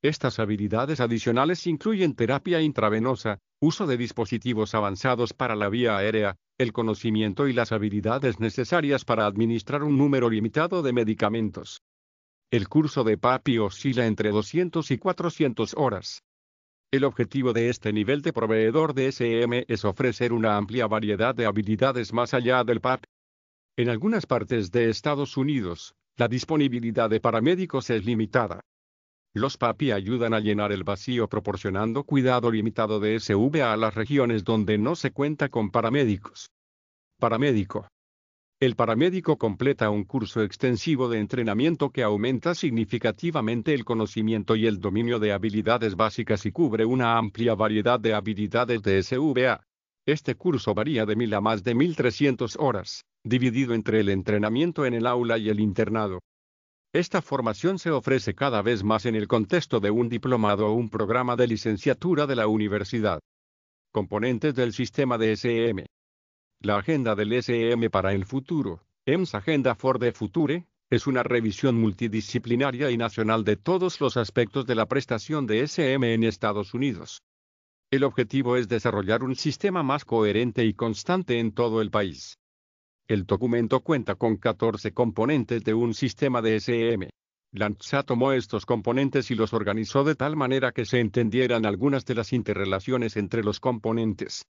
[0.00, 6.72] Estas habilidades adicionales incluyen terapia intravenosa, uso de dispositivos avanzados para la vía aérea, el
[6.72, 11.82] conocimiento y las habilidades necesarias para administrar un número limitado de medicamentos.
[12.52, 16.24] El curso de PAPI oscila entre 200 y 400 horas.
[16.90, 21.46] El objetivo de este nivel de proveedor de SM es ofrecer una amplia variedad de
[21.46, 23.04] habilidades más allá del PAP.
[23.76, 28.62] En algunas partes de Estados Unidos, la disponibilidad de paramédicos es limitada.
[29.32, 34.42] Los PAPI ayudan a llenar el vacío proporcionando cuidado limitado de SV a las regiones
[34.42, 36.50] donde no se cuenta con paramédicos.
[37.20, 37.86] Paramédico.
[38.62, 44.80] El paramédico completa un curso extensivo de entrenamiento que aumenta significativamente el conocimiento y el
[44.80, 49.64] dominio de habilidades básicas y cubre una amplia variedad de habilidades de SVA.
[50.04, 54.92] Este curso varía de mil a más de 1300 horas, dividido entre el entrenamiento en
[54.92, 56.20] el aula y el internado.
[56.92, 60.90] Esta formación se ofrece cada vez más en el contexto de un diplomado o un
[60.90, 63.20] programa de licenciatura de la universidad.
[63.90, 65.86] Componentes del sistema de SM.
[66.62, 71.80] La agenda del SM para el futuro, EMS Agenda for the Future, es una revisión
[71.80, 77.22] multidisciplinaria y nacional de todos los aspectos de la prestación de SM en Estados Unidos.
[77.90, 82.36] El objetivo es desarrollar un sistema más coherente y constante en todo el país.
[83.08, 87.08] El documento cuenta con 14 componentes de un sistema de SM.
[87.52, 92.16] Lanza tomó estos componentes y los organizó de tal manera que se entendieran algunas de
[92.16, 94.44] las interrelaciones entre los componentes.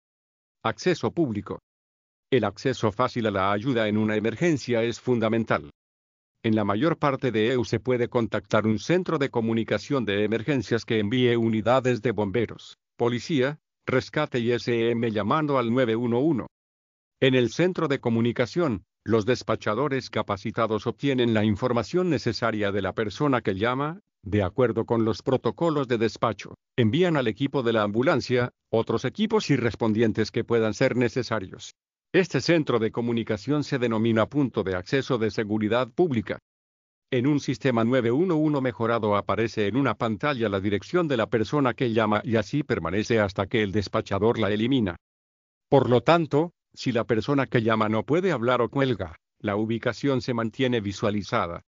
[0.63, 1.59] Acceso público.
[2.29, 5.71] El acceso fácil a la ayuda en una emergencia es fundamental.
[6.43, 10.83] En la mayor parte de EU se puede contactar un centro de comunicación de emergencias
[10.83, 16.47] que envíe unidades de bomberos, policía, rescate y SM llamando al 911.
[17.21, 23.39] En el centro de comunicación, los despachadores capacitados obtienen la información necesaria de la persona
[23.39, 28.51] que llama, de acuerdo con los protocolos de despacho, envían al equipo de la ambulancia,
[28.69, 31.73] otros equipos y respondientes que puedan ser necesarios.
[32.17, 36.39] Este centro de comunicación se denomina punto de acceso de seguridad pública.
[37.11, 41.93] En un sistema 911 mejorado aparece en una pantalla la dirección de la persona que
[41.93, 44.95] llama y así permanece hasta que el despachador la elimina.
[45.69, 50.21] Por lo tanto, si la persona que llama no puede hablar o cuelga, la ubicación
[50.21, 51.61] se mantiene visualizada.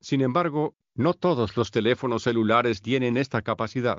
[0.00, 3.98] Sin embargo, no todos los teléfonos celulares tienen esta capacidad.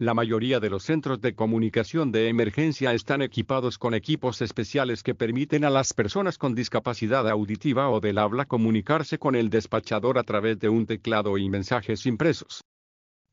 [0.00, 5.14] La mayoría de los centros de comunicación de emergencia están equipados con equipos especiales que
[5.14, 10.22] permiten a las personas con discapacidad auditiva o del habla comunicarse con el despachador a
[10.22, 12.62] través de un teclado y mensajes impresos.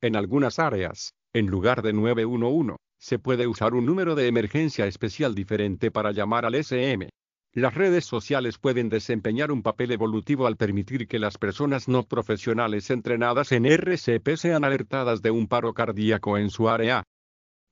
[0.01, 5.35] En algunas áreas, en lugar de 911, se puede usar un número de emergencia especial
[5.35, 7.07] diferente para llamar al SM.
[7.53, 12.89] Las redes sociales pueden desempeñar un papel evolutivo al permitir que las personas no profesionales
[12.91, 17.03] entrenadas en RCP sean alertadas de un paro cardíaco en su área.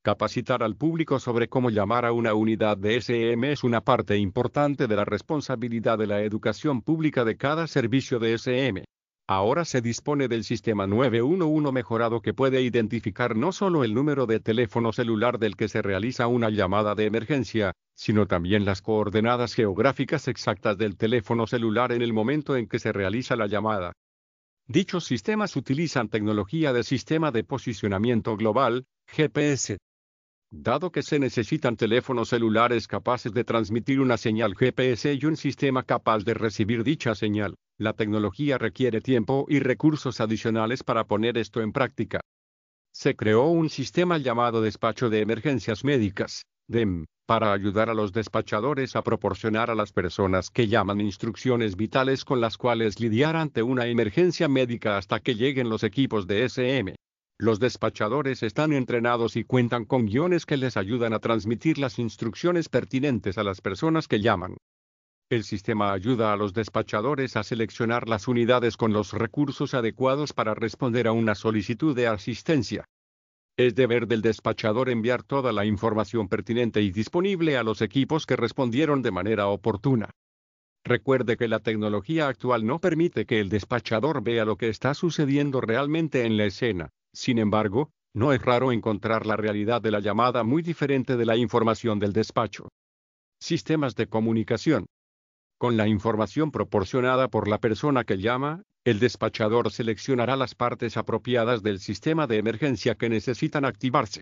[0.03, 4.87] Capacitar al público sobre cómo llamar a una unidad de SM es una parte importante
[4.87, 8.85] de la responsabilidad de la educación pública de cada servicio de SM.
[9.27, 14.39] Ahora se dispone del sistema 911 mejorado que puede identificar no solo el número de
[14.39, 20.27] teléfono celular del que se realiza una llamada de emergencia, sino también las coordenadas geográficas
[20.27, 23.93] exactas del teléfono celular en el momento en que se realiza la llamada.
[24.67, 29.79] Dichos sistemas utilizan tecnología de sistema de posicionamiento global, GPS,
[30.51, 35.83] Dado que se necesitan teléfonos celulares capaces de transmitir una señal GPS y un sistema
[35.83, 41.61] capaz de recibir dicha señal, la tecnología requiere tiempo y recursos adicionales para poner esto
[41.61, 42.21] en práctica.
[42.93, 48.95] Se creó un sistema llamado Despacho de Emergencias Médicas, DEM, para ayudar a los despachadores
[48.95, 53.87] a proporcionar a las personas que llaman instrucciones vitales con las cuales lidiar ante una
[53.87, 56.95] emergencia médica hasta que lleguen los equipos de SM.
[57.37, 62.69] Los despachadores están entrenados y cuentan con guiones que les ayudan a transmitir las instrucciones
[62.69, 64.55] pertinentes a las personas que llaman.
[65.27, 70.53] El sistema ayuda a los despachadores a seleccionar las unidades con los recursos adecuados para
[70.53, 72.85] responder a una solicitud de asistencia.
[73.57, 78.35] Es deber del despachador enviar toda la información pertinente y disponible a los equipos que
[78.35, 80.11] respondieron de manera oportuna.
[80.83, 85.59] Recuerde que la tecnología actual no permite que el despachador vea lo que está sucediendo
[85.59, 86.89] realmente en la escena.
[87.13, 91.35] Sin embargo, no es raro encontrar la realidad de la llamada muy diferente de la
[91.35, 92.69] información del despacho.
[93.39, 94.85] Sistemas de comunicación.
[95.57, 101.63] Con la información proporcionada por la persona que llama, el despachador seleccionará las partes apropiadas
[101.63, 104.19] del sistema de emergencia que necesitan activarse.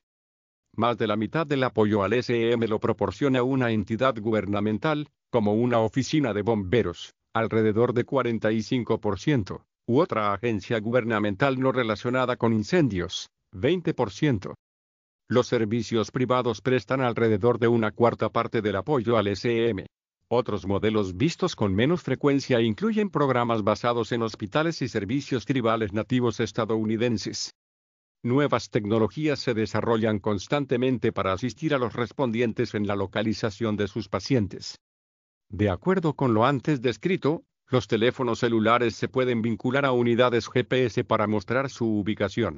[0.75, 5.79] Más de la mitad del apoyo al SM lo proporciona una entidad gubernamental, como una
[5.79, 14.53] oficina de bomberos, alrededor de 45%, u otra agencia gubernamental no relacionada con incendios, 20%.
[15.29, 19.87] Los servicios privados prestan alrededor de una cuarta parte del apoyo al SM.
[20.35, 26.39] Otros modelos vistos con menos frecuencia incluyen programas basados en hospitales y servicios tribales nativos
[26.39, 27.53] estadounidenses.
[28.23, 34.09] Nuevas tecnologías se desarrollan constantemente para asistir a los respondientes en la localización de sus
[34.09, 34.79] pacientes.
[35.51, 41.03] De acuerdo con lo antes descrito, los teléfonos celulares se pueden vincular a unidades GPS
[41.03, 42.57] para mostrar su ubicación.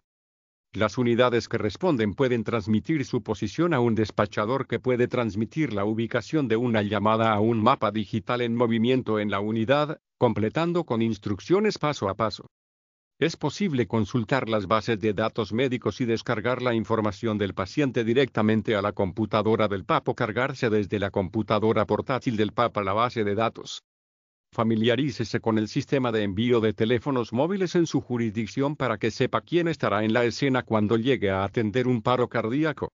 [0.75, 5.85] Las unidades que responden pueden transmitir su posición a un despachador que puede transmitir la
[5.85, 11.01] ubicación de una llamada a un mapa digital en movimiento en la unidad, completando con
[11.01, 12.47] instrucciones paso a paso.
[13.19, 18.75] Es posible consultar las bases de datos médicos y descargar la información del paciente directamente
[18.75, 22.91] a la computadora del PAP o cargarse desde la computadora portátil del PAP a la
[22.91, 23.85] base de datos.
[24.55, 29.41] Familiarícese con el sistema de envío de teléfonos móviles en su jurisdicción para que sepa
[29.41, 32.87] quién estará en la escena cuando llegue a atender un paro cardíaco.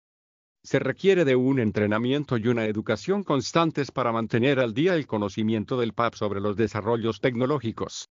[0.63, 5.81] Se requiere de un entrenamiento y una educación constantes para mantener al día el conocimiento
[5.81, 8.07] del PAP sobre los desarrollos tecnológicos.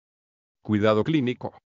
[0.62, 1.59] Cuidado clínico.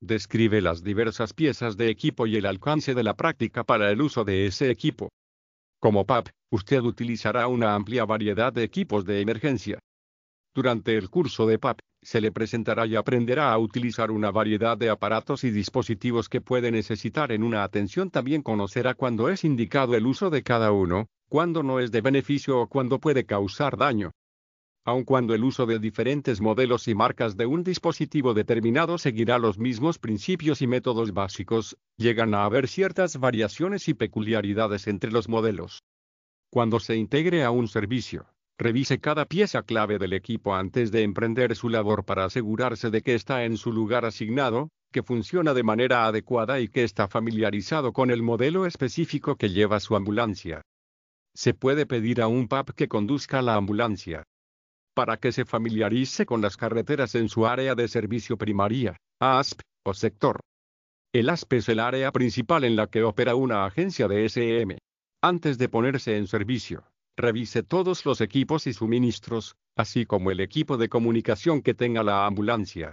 [0.00, 4.24] Describe las diversas piezas de equipo y el alcance de la práctica para el uso
[4.24, 5.10] de ese equipo.
[5.78, 9.78] Como PAP, usted utilizará una amplia variedad de equipos de emergencia.
[10.54, 14.90] Durante el curso de PAP, se le presentará y aprenderá a utilizar una variedad de
[14.90, 18.10] aparatos y dispositivos que puede necesitar en una atención.
[18.10, 22.60] También conocerá cuándo es indicado el uso de cada uno, cuándo no es de beneficio
[22.60, 24.10] o cuándo puede causar daño.
[24.84, 29.58] Aun cuando el uso de diferentes modelos y marcas de un dispositivo determinado seguirá los
[29.58, 35.82] mismos principios y métodos básicos, llegan a haber ciertas variaciones y peculiaridades entre los modelos.
[36.50, 38.26] Cuando se integre a un servicio,
[38.62, 43.16] Revise cada pieza clave del equipo antes de emprender su labor para asegurarse de que
[43.16, 48.12] está en su lugar asignado, que funciona de manera adecuada y que está familiarizado con
[48.12, 50.62] el modelo específico que lleva su ambulancia.
[51.34, 54.22] Se puede pedir a un PAP que conduzca la ambulancia.
[54.94, 59.92] Para que se familiarice con las carreteras en su área de servicio primaria, ASP, o
[59.92, 60.38] sector.
[61.12, 64.78] El ASP es el área principal en la que opera una agencia de SM.
[65.20, 66.84] Antes de ponerse en servicio,
[67.16, 72.26] Revise todos los equipos y suministros, así como el equipo de comunicación que tenga la
[72.26, 72.92] ambulancia.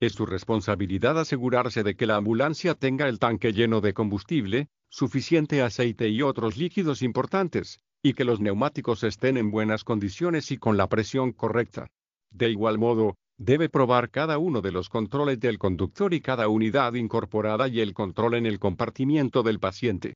[0.00, 5.62] Es su responsabilidad asegurarse de que la ambulancia tenga el tanque lleno de combustible, suficiente
[5.62, 10.76] aceite y otros líquidos importantes, y que los neumáticos estén en buenas condiciones y con
[10.76, 11.88] la presión correcta.
[12.30, 16.92] De igual modo, debe probar cada uno de los controles del conductor y cada unidad
[16.94, 20.14] incorporada y el control en el compartimiento del paciente.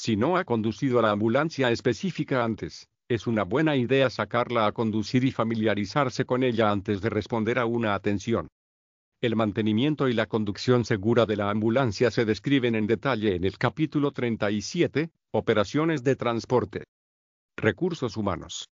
[0.00, 4.70] Si no ha conducido a la ambulancia específica antes, es una buena idea sacarla a
[4.70, 8.46] conducir y familiarizarse con ella antes de responder a una atención.
[9.20, 13.58] El mantenimiento y la conducción segura de la ambulancia se describen en detalle en el
[13.58, 16.84] capítulo 37, Operaciones de Transporte.
[17.56, 18.68] Recursos humanos.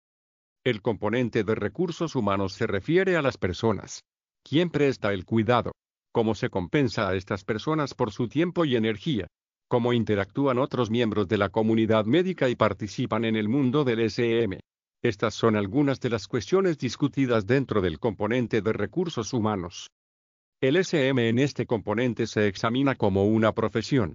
[0.64, 4.04] El componente de recursos humanos se refiere a las personas.
[4.48, 5.72] ¿Quién presta el cuidado?
[6.12, 9.26] ¿Cómo se compensa a estas personas por su tiempo y energía?
[9.68, 14.60] ¿Cómo interactúan otros miembros de la comunidad médica y participan en el mundo del SM?
[15.04, 19.90] Estas son algunas de las cuestiones discutidas dentro del componente de recursos humanos.
[20.62, 24.14] El SM en este componente se examina como una profesión.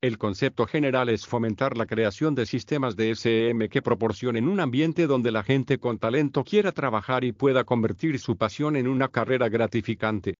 [0.00, 5.08] El concepto general es fomentar la creación de sistemas de SM que proporcionen un ambiente
[5.08, 9.48] donde la gente con talento quiera trabajar y pueda convertir su pasión en una carrera
[9.48, 10.34] gratificante.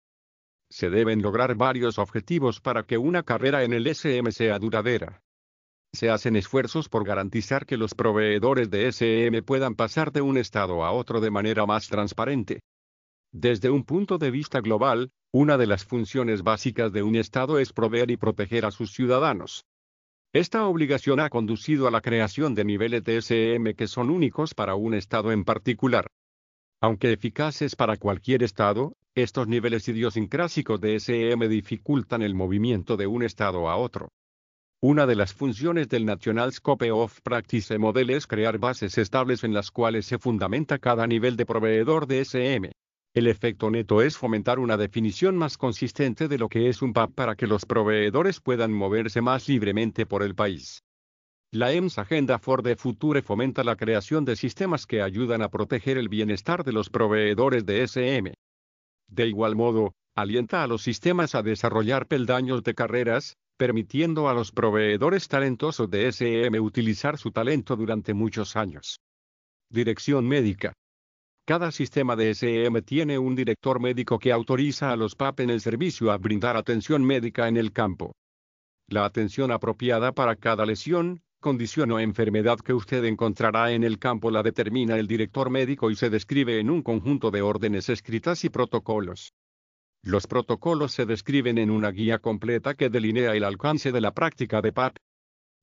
[0.71, 5.21] Se deben lograr varios objetivos para que una carrera en el SM sea duradera.
[5.93, 10.83] Se hacen esfuerzos por garantizar que los proveedores de SM puedan pasar de un estado
[10.83, 12.61] a otro de manera más transparente.
[13.31, 17.73] Desde un punto de vista global, una de las funciones básicas de un Estado es
[17.73, 19.65] proveer y proteger a sus ciudadanos.
[20.33, 24.73] Esta obligación ha conducido a la creación de niveles de SM que son únicos para
[24.73, 26.07] un Estado en particular.
[26.81, 33.23] Aunque eficaces para cualquier Estado, estos niveles idiosincrásicos de SM dificultan el movimiento de un
[33.23, 34.09] Estado a otro.
[34.81, 39.53] Una de las funciones del National Scope of Practice Model es crear bases estables en
[39.53, 42.71] las cuales se fundamenta cada nivel de proveedor de SM.
[43.13, 47.11] El efecto neto es fomentar una definición más consistente de lo que es un PAP
[47.13, 50.83] para que los proveedores puedan moverse más libremente por el país.
[51.51, 55.97] La EMS Agenda for the Future fomenta la creación de sistemas que ayudan a proteger
[55.97, 58.33] el bienestar de los proveedores de SM.
[59.09, 64.51] De igual modo, alienta a los sistemas a desarrollar peldaños de carreras, permitiendo a los
[64.51, 68.99] proveedores talentosos de SM utilizar su talento durante muchos años.
[69.69, 70.73] Dirección médica.
[71.45, 75.61] Cada sistema de SM tiene un director médico que autoriza a los PAP en el
[75.61, 78.13] servicio a brindar atención médica en el campo.
[78.87, 84.31] La atención apropiada para cada lesión, condición o enfermedad que usted encontrará en el campo
[84.31, 88.49] la determina el director médico y se describe en un conjunto de órdenes escritas y
[88.49, 89.33] protocolos.
[90.03, 94.61] Los protocolos se describen en una guía completa que delinea el alcance de la práctica
[94.61, 94.97] de PAP,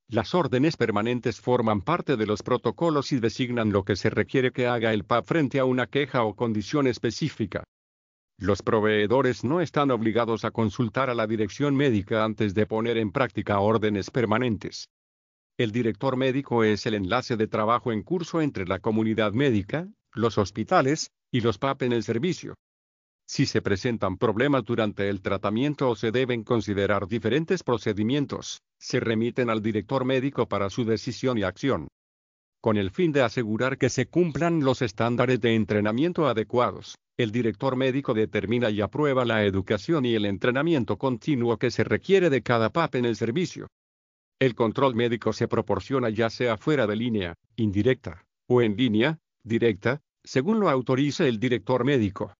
[0.09, 4.65] las órdenes permanentes forman parte de los protocolos y designan lo que se requiere que
[4.65, 7.65] haga el PAP frente a una queja o condición específica.
[8.39, 13.11] Los proveedores no están obligados a consultar a la dirección médica antes de poner en
[13.11, 14.87] práctica órdenes permanentes.
[15.57, 20.37] El director médico es el enlace de trabajo en curso entre la comunidad médica, los
[20.37, 22.53] hospitales, y los PAP en el servicio.
[23.27, 29.49] Si se presentan problemas durante el tratamiento o se deben considerar diferentes procedimientos, se remiten
[29.49, 31.87] al director médico para su decisión y acción.
[32.61, 37.75] Con el fin de asegurar que se cumplan los estándares de entrenamiento adecuados, el director
[37.75, 42.69] médico determina y aprueba la educación y el entrenamiento continuo que se requiere de cada
[42.69, 43.67] PAP en el servicio.
[44.39, 50.01] El control médico se proporciona ya sea fuera de línea, indirecta, o en línea, directa,
[50.23, 52.33] según lo autorice el director médico.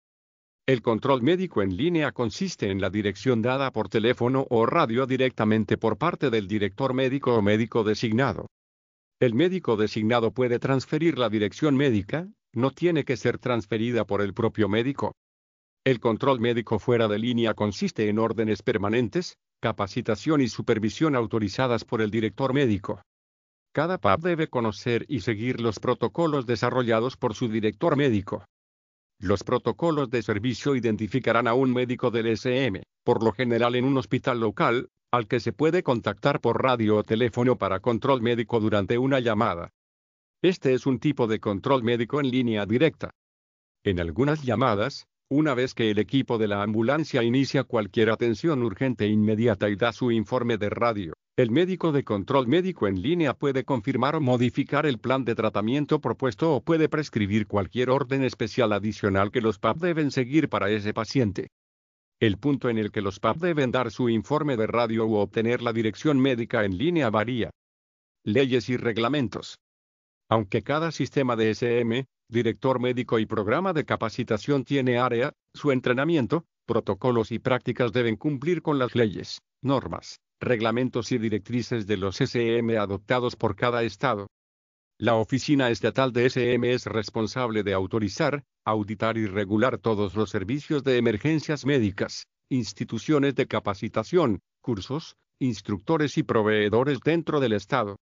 [0.64, 5.76] El control médico en línea consiste en la dirección dada por teléfono o radio directamente
[5.76, 8.46] por parte del director médico o médico designado.
[9.18, 14.34] El médico designado puede transferir la dirección médica, no tiene que ser transferida por el
[14.34, 15.16] propio médico.
[15.84, 22.00] El control médico fuera de línea consiste en órdenes permanentes, capacitación y supervisión autorizadas por
[22.00, 23.02] el director médico.
[23.72, 28.44] Cada PAP debe conocer y seguir los protocolos desarrollados por su director médico.
[29.20, 33.98] Los protocolos de servicio identificarán a un médico del SM, por lo general en un
[33.98, 38.96] hospital local, al que se puede contactar por radio o teléfono para control médico durante
[38.96, 39.70] una llamada.
[40.40, 43.10] Este es un tipo de control médico en línea directa.
[43.82, 49.06] En algunas llamadas, una vez que el equipo de la ambulancia inicia cualquier atención urgente
[49.06, 53.64] inmediata y da su informe de radio, el médico de control médico en línea puede
[53.64, 59.30] confirmar o modificar el plan de tratamiento propuesto o puede prescribir cualquier orden especial adicional
[59.30, 61.48] que los PAP deben seguir para ese paciente.
[62.20, 65.62] El punto en el que los PAP deben dar su informe de radio u obtener
[65.62, 67.50] la dirección médica en línea varía.
[68.24, 69.58] Leyes y reglamentos.
[70.28, 76.44] Aunque cada sistema de SM, director médico y programa de capacitación tiene área, su entrenamiento,
[76.66, 82.76] protocolos y prácticas deben cumplir con las leyes, normas, reglamentos y directrices de los SM
[82.76, 84.28] adoptados por cada estado.
[85.00, 90.84] La Oficina Estatal de SM es responsable de autorizar, auditar y regular todos los servicios
[90.84, 97.96] de emergencias médicas, instituciones de capacitación, cursos, instructores y proveedores dentro del Estado.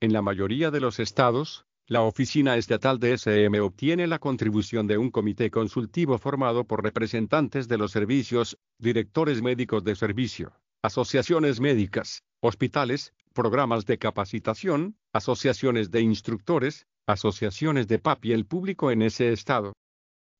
[0.00, 4.96] En la mayoría de los estados, la Oficina Estatal de SM obtiene la contribución de
[4.96, 12.22] un comité consultivo formado por representantes de los servicios, directores médicos de servicio, asociaciones médicas,
[12.38, 19.32] hospitales, programas de capacitación, asociaciones de instructores, asociaciones de PAP y el público en ese
[19.32, 19.72] estado.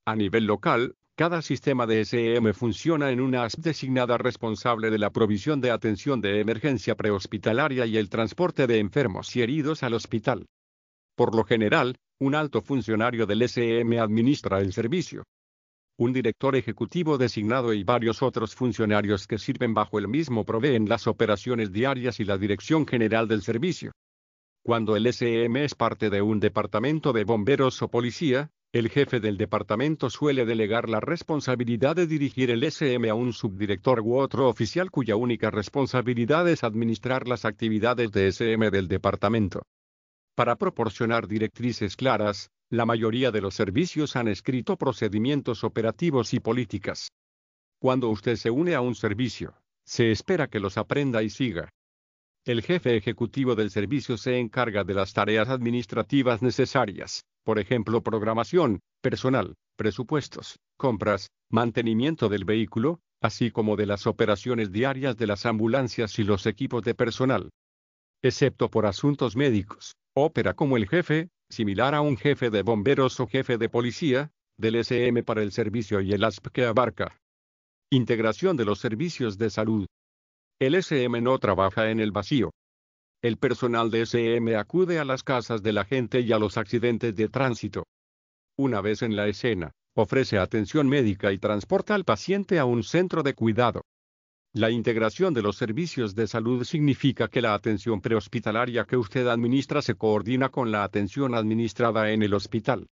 [0.07, 5.11] A nivel local, cada sistema de SM funciona en una ASP designada responsable de la
[5.11, 10.46] provisión de atención de emergencia prehospitalaria y el transporte de enfermos y heridos al hospital.
[11.14, 15.24] Por lo general, un alto funcionario del SM administra el servicio.
[15.98, 21.06] Un director ejecutivo designado y varios otros funcionarios que sirven bajo el mismo proveen las
[21.06, 23.92] operaciones diarias y la dirección general del servicio.
[24.62, 29.36] Cuando el SM es parte de un departamento de bomberos o policía, el jefe del
[29.36, 34.90] departamento suele delegar la responsabilidad de dirigir el SM a un subdirector u otro oficial
[34.90, 39.62] cuya única responsabilidad es administrar las actividades de SM del departamento.
[40.41, 47.12] Para proporcionar directrices claras, la mayoría de los servicios han escrito procedimientos operativos y políticas.
[47.78, 49.53] Cuando usted se une a un servicio,
[49.84, 51.68] se espera que los aprenda y siga.
[52.47, 58.80] El jefe ejecutivo del servicio se encarga de las tareas administrativas necesarias, por ejemplo programación,
[59.03, 66.18] personal, presupuestos, compras, mantenimiento del vehículo, así como de las operaciones diarias de las ambulancias
[66.18, 67.51] y los equipos de personal.
[68.22, 69.95] Excepto por asuntos médicos,
[70.25, 74.77] opera como el jefe, similar a un jefe de bomberos o jefe de policía, del
[74.77, 77.18] SM para el servicio y el ASP que abarca.
[77.91, 79.87] Integración de los servicios de salud.
[80.61, 82.51] El SM no trabaja en el vacío.
[83.23, 87.16] El personal de SM acude a las casas de la gente y a los accidentes
[87.16, 87.85] de tránsito.
[88.59, 93.23] Una vez en la escena, ofrece atención médica y transporta al paciente a un centro
[93.23, 93.83] de cuidado.
[94.53, 99.80] La integración de los servicios de salud significa que la atención prehospitalaria que usted administra
[99.80, 102.88] se coordina con la atención administrada en el hospital.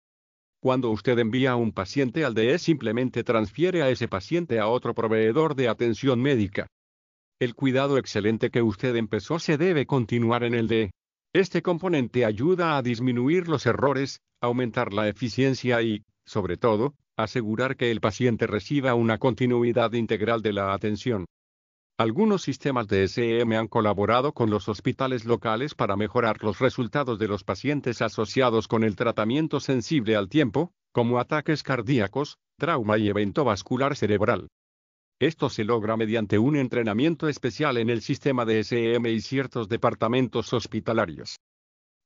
[0.59, 4.95] Cuando usted envía a un paciente al DE simplemente transfiere a ese paciente a otro
[4.95, 6.65] proveedor de atención médica.
[7.39, 10.89] El cuidado excelente que usted empezó se debe continuar en el de.
[11.33, 17.91] Este componente ayuda a disminuir los errores, aumentar la eficiencia y, sobre todo, asegurar que
[17.91, 21.25] el paciente reciba una continuidad integral de la atención.
[21.99, 27.27] Algunos sistemas de SM han colaborado con los hospitales locales para mejorar los resultados de
[27.27, 33.43] los pacientes asociados con el tratamiento sensible al tiempo, como ataques cardíacos, trauma y evento
[33.43, 34.47] vascular cerebral.
[35.19, 40.51] Esto se logra mediante un entrenamiento especial en el sistema de SM y ciertos departamentos
[40.51, 41.37] hospitalarios.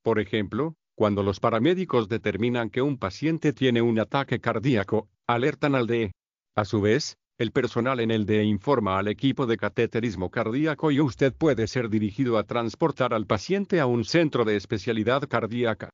[0.04, 5.88] Por ejemplo, cuando los paramédicos determinan que un paciente tiene un ataque cardíaco, alertan al
[5.88, 6.12] DE.
[6.56, 11.00] A su vez, el personal en el DE informa al equipo de cateterismo cardíaco y
[11.00, 15.92] usted puede ser dirigido a transportar al paciente a un centro de especialidad cardíaca.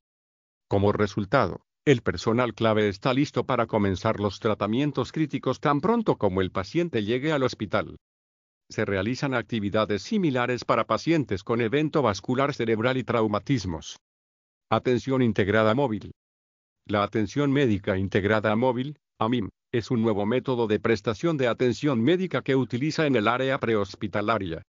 [0.70, 6.42] Como resultado, el personal clave está listo para comenzar los tratamientos críticos tan pronto como
[6.42, 7.98] el paciente llegue al hospital.
[8.70, 13.98] Se realizan actividades similares para pacientes con evento vascular cerebral y traumatismos.
[14.72, 16.14] Atención integrada móvil.
[16.88, 22.42] La atención médica integrada móvil, AMIM, es un nuevo método de prestación de atención médica
[22.42, 24.64] que utiliza en el área prehospitalaria.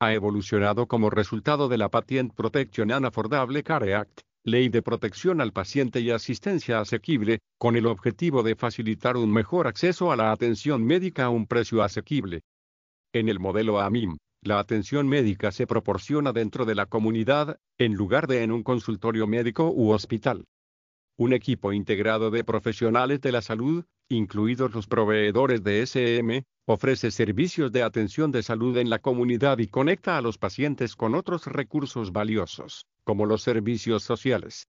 [0.00, 5.40] Ha evolucionado como resultado de la Patient Protection and Affordable Care Act, Ley de Protección
[5.40, 10.32] al Paciente y Asistencia Asequible, con el objetivo de facilitar un mejor acceso a la
[10.32, 12.42] atención médica a un precio asequible.
[13.12, 18.26] En el modelo AMIM, la atención médica se proporciona dentro de la comunidad, en lugar
[18.28, 20.44] de en un consultorio médico u hospital.
[21.20, 27.72] Un equipo integrado de profesionales de la salud, incluidos los proveedores de SM, ofrece servicios
[27.72, 32.12] de atención de salud en la comunidad y conecta a los pacientes con otros recursos
[32.12, 34.68] valiosos como los servicios sociales.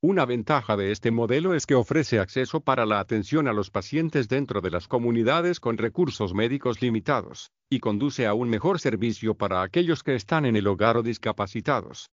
[0.00, 4.26] Una ventaja de este modelo es que ofrece acceso para la atención a los pacientes
[4.26, 9.62] dentro de las comunidades con recursos médicos limitados, y conduce a un mejor servicio para
[9.62, 12.08] aquellos que están en el hogar o discapacitados.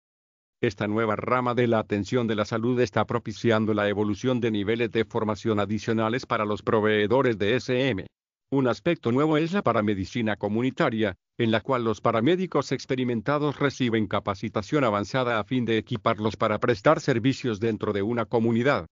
[0.62, 4.90] Esta nueva rama de la atención de la salud está propiciando la evolución de niveles
[4.90, 8.06] de formación adicionales para los proveedores de SM.
[8.50, 14.84] Un aspecto nuevo es la paramedicina comunitaria, en la cual los paramédicos experimentados reciben capacitación
[14.84, 18.86] avanzada a fin de equiparlos para prestar servicios dentro de una comunidad.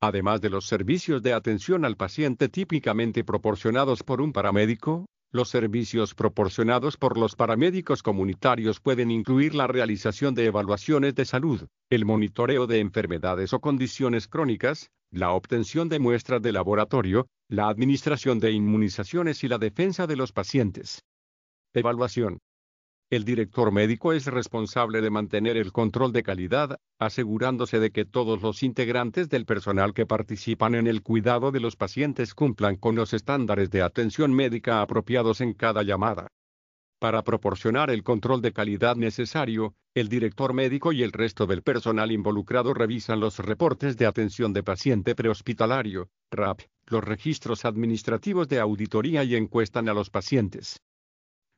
[0.00, 6.14] Además de los servicios de atención al paciente típicamente proporcionados por un paramédico, los servicios
[6.14, 12.66] proporcionados por los paramédicos comunitarios pueden incluir la realización de evaluaciones de salud, el monitoreo
[12.66, 19.44] de enfermedades o condiciones crónicas, la obtención de muestras de laboratorio, la administración de inmunizaciones
[19.44, 21.04] y la defensa de los pacientes.
[21.74, 22.38] Evaluación.
[23.10, 28.42] El director médico es responsable de mantener el control de calidad, asegurándose de que todos
[28.42, 33.14] los integrantes del personal que participan en el cuidado de los pacientes cumplan con los
[33.14, 36.28] estándares de atención médica apropiados en cada llamada.
[36.98, 42.12] Para proporcionar el control de calidad necesario, el director médico y el resto del personal
[42.12, 49.24] involucrado revisan los reportes de atención de paciente prehospitalario, RAP, los registros administrativos de auditoría
[49.24, 50.82] y encuestan a los pacientes.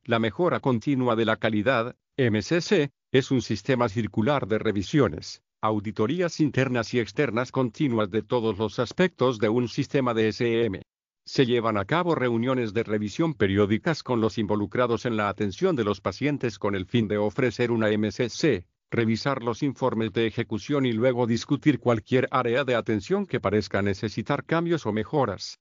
[0.06, 6.94] La mejora continua de la calidad, MCC, es un sistema circular de revisiones, auditorías internas
[6.94, 10.80] y externas continuas de todos los aspectos de un sistema de SM.
[11.26, 15.84] Se llevan a cabo reuniones de revisión periódicas con los involucrados en la atención de
[15.84, 20.92] los pacientes con el fin de ofrecer una MCC, revisar los informes de ejecución y
[20.92, 25.60] luego discutir cualquier área de atención que parezca necesitar cambios o mejoras.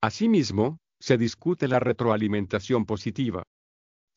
[0.00, 3.42] Asimismo, se discute la retroalimentación positiva.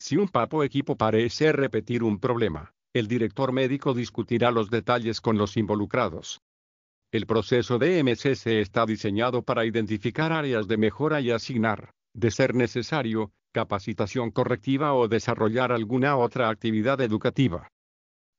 [0.00, 5.36] Si un papo equipo parece repetir un problema, el director médico discutirá los detalles con
[5.36, 6.40] los involucrados.
[7.12, 12.54] El proceso de MCC está diseñado para identificar áreas de mejora y asignar, de ser
[12.54, 17.68] necesario, capacitación correctiva o desarrollar alguna otra actividad educativa.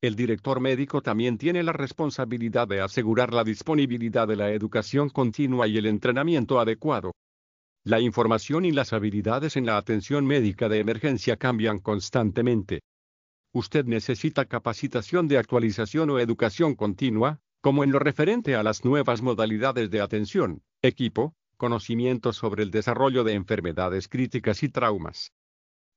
[0.01, 5.67] El director médico también tiene la responsabilidad de asegurar la disponibilidad de la educación continua
[5.67, 7.11] y el entrenamiento adecuado.
[7.85, 12.81] La información y las habilidades en la atención médica de emergencia cambian constantemente.
[13.53, 19.21] Usted necesita capacitación de actualización o educación continua, como en lo referente a las nuevas
[19.21, 25.33] modalidades de atención, equipo, conocimiento sobre el desarrollo de enfermedades críticas y traumas.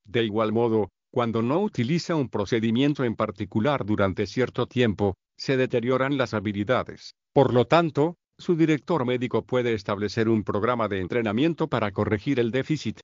[0.04, 6.16] De igual modo, cuando no utiliza un procedimiento en particular durante cierto tiempo, se deterioran
[6.16, 7.14] las habilidades.
[7.32, 12.50] Por lo tanto, su director médico puede establecer un programa de entrenamiento para corregir el
[12.50, 13.00] déficit.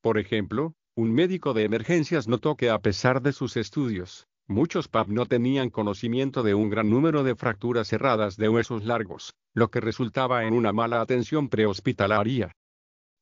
[0.00, 5.08] Por ejemplo, un médico de emergencias notó que a pesar de sus estudios, muchos PAP
[5.08, 9.80] no tenían conocimiento de un gran número de fracturas cerradas de huesos largos, lo que
[9.80, 12.52] resultaba en una mala atención prehospitalaria.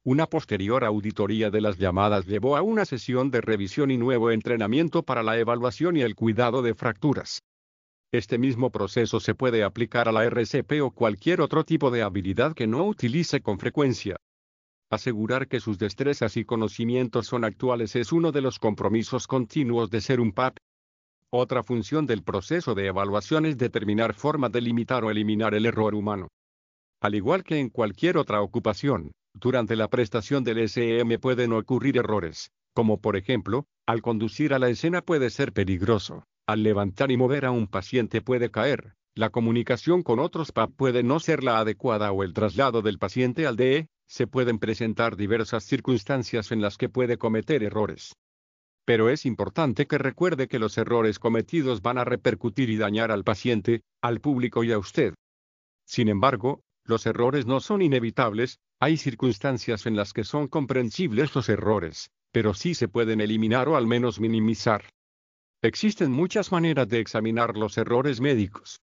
[0.05, 5.03] Una posterior auditoría de las llamadas llevó a una sesión de revisión y nuevo entrenamiento
[5.03, 7.43] para la evaluación y el cuidado de fracturas.
[8.11, 12.55] Este mismo proceso se puede aplicar a la RCP o cualquier otro tipo de habilidad
[12.55, 14.17] que no utilice con frecuencia.
[14.91, 20.01] Asegurar que sus destrezas y conocimientos son actuales es uno de los compromisos continuos de
[20.01, 20.57] ser un PAP.
[21.31, 25.95] Otra función del proceso de evaluación es determinar formas de limitar o eliminar el error
[25.95, 26.29] humano.
[27.03, 32.53] Al igual que en cualquier otra ocupación, durante la prestación del SM pueden ocurrir errores,
[32.73, 37.45] como por ejemplo, al conducir a la escena puede ser peligroso, al levantar y mover
[37.45, 42.11] a un paciente puede caer, la comunicación con otros PAP puede no ser la adecuada
[42.11, 46.89] o el traslado del paciente al DE, se pueden presentar diversas circunstancias en las que
[46.89, 48.15] puede cometer errores.
[48.87, 53.25] Pero es importante que recuerde que los errores cometidos van a repercutir y dañar al
[53.25, 55.13] paciente, al público y a usted.
[55.85, 61.51] Sin embargo, los errores no son inevitables, hay circunstancias en las que son comprensibles los
[61.51, 64.85] errores, pero sí se pueden eliminar o al menos minimizar.
[65.61, 68.81] Existen muchas maneras de examinar los errores médicos.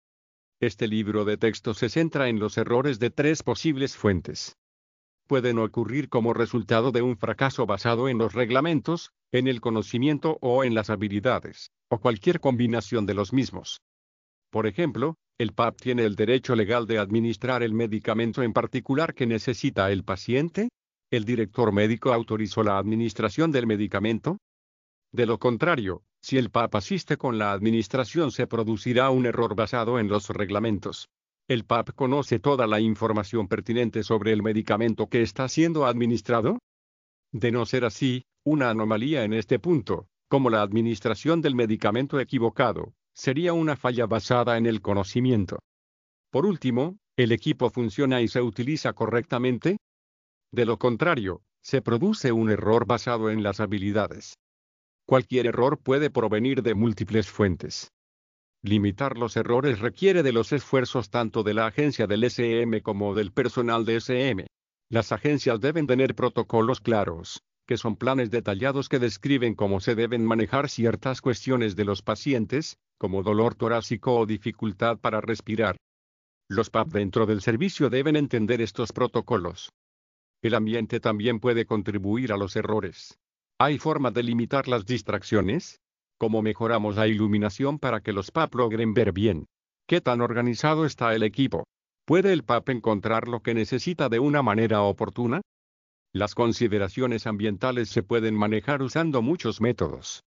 [0.61, 4.55] Este libro de texto se centra en los errores de tres posibles fuentes.
[5.25, 10.63] Pueden ocurrir como resultado de un fracaso basado en los reglamentos, en el conocimiento o
[10.63, 13.81] en las habilidades, o cualquier combinación de los mismos.
[14.51, 19.25] Por ejemplo, el PAP tiene el derecho legal de administrar el medicamento en particular que
[19.25, 20.69] necesita el paciente.
[21.09, 24.37] ¿El director médico autorizó la administración del medicamento?
[25.11, 29.99] De lo contrario, si el PAP asiste con la administración se producirá un error basado
[29.99, 31.09] en los reglamentos.
[31.47, 36.59] ¿El PAP conoce toda la información pertinente sobre el medicamento que está siendo administrado?
[37.31, 42.93] De no ser así, una anomalía en este punto, como la administración del medicamento equivocado,
[43.13, 45.59] sería una falla basada en el conocimiento.
[46.31, 49.77] Por último, ¿el equipo funciona y se utiliza correctamente?
[50.51, 54.35] De lo contrario, se produce un error basado en las habilidades.
[55.09, 57.91] Cualquier error puede provenir de múltiples fuentes.
[58.61, 63.31] Limitar los errores requiere de los esfuerzos tanto de la agencia del SM como del
[63.31, 64.45] personal de SM.
[64.87, 70.23] Las agencias deben tener protocolos claros, que son planes detallados que describen cómo se deben
[70.23, 75.75] manejar ciertas cuestiones de los pacientes, como dolor torácico o dificultad para respirar.
[76.47, 79.71] Los PAP dentro del servicio deben entender estos protocolos.
[80.43, 83.17] El ambiente también puede contribuir a los errores.
[83.61, 85.81] ¿Hay forma de limitar las distracciones?
[86.17, 89.47] ¿Cómo mejoramos la iluminación para que los PAP logren ver bien?
[89.85, 91.65] ¿Qué tan organizado está el equipo?
[92.05, 95.41] ¿Puede el PAP encontrar lo que necesita de una manera oportuna?
[96.13, 100.23] Las consideraciones ambientales se pueden manejar usando muchos métodos.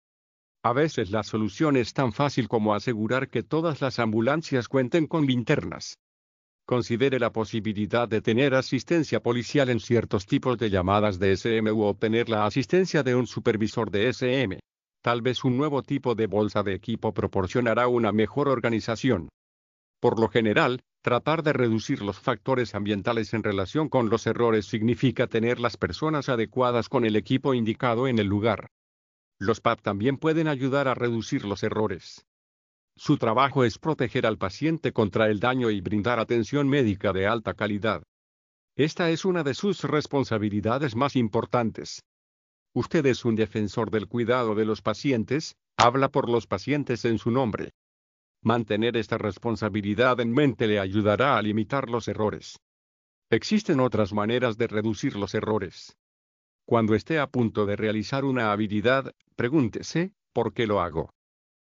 [0.63, 5.27] A veces la solución es tan fácil como asegurar que todas las ambulancias cuenten con
[5.27, 5.99] linternas.
[6.69, 11.81] Considere la posibilidad de tener asistencia policial en ciertos tipos de llamadas de SM u
[11.81, 14.59] obtener la asistencia de un supervisor de SM.
[15.01, 19.29] Tal vez un nuevo tipo de bolsa de equipo proporcionará una mejor organización.
[19.99, 25.25] Por lo general, tratar de reducir los factores ambientales en relación con los errores significa
[25.25, 28.67] tener las personas adecuadas con el equipo indicado en el lugar.
[29.39, 32.27] Los PAP también pueden ayudar a reducir los errores.
[33.01, 37.53] Su trabajo es proteger al paciente contra el daño y brindar atención médica de alta
[37.53, 38.03] calidad.
[38.75, 42.03] Esta es una de sus responsabilidades más importantes.
[42.73, 47.31] Usted es un defensor del cuidado de los pacientes, habla por los pacientes en su
[47.31, 47.71] nombre.
[48.43, 52.59] Mantener esta responsabilidad en mente le ayudará a limitar los errores.
[53.29, 55.95] Existen otras maneras de reducir los errores.
[56.65, 61.13] Cuando esté a punto de realizar una habilidad, pregúntese, ¿por qué lo hago?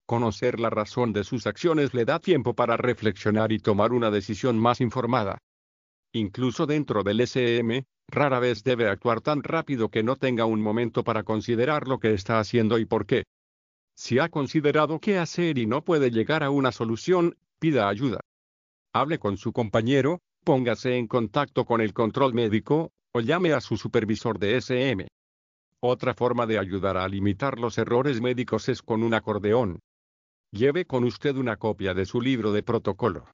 [0.06, 4.58] Conocer la razón de sus acciones le da tiempo para reflexionar y tomar una decisión
[4.58, 5.38] más informada.
[6.12, 11.04] Incluso dentro del SM, rara vez debe actuar tan rápido que no tenga un momento
[11.04, 13.24] para considerar lo que está haciendo y por qué.
[13.96, 18.20] Si ha considerado qué hacer y no puede llegar a una solución, pida ayuda.
[18.92, 23.78] Hable con su compañero, póngase en contacto con el control médico, o llame a su
[23.78, 25.08] supervisor de SM.
[25.80, 29.80] Otra forma de ayudar a limitar los errores médicos es con un acordeón.
[30.54, 33.26] Lleve con usted una copia de su libro de protocolo.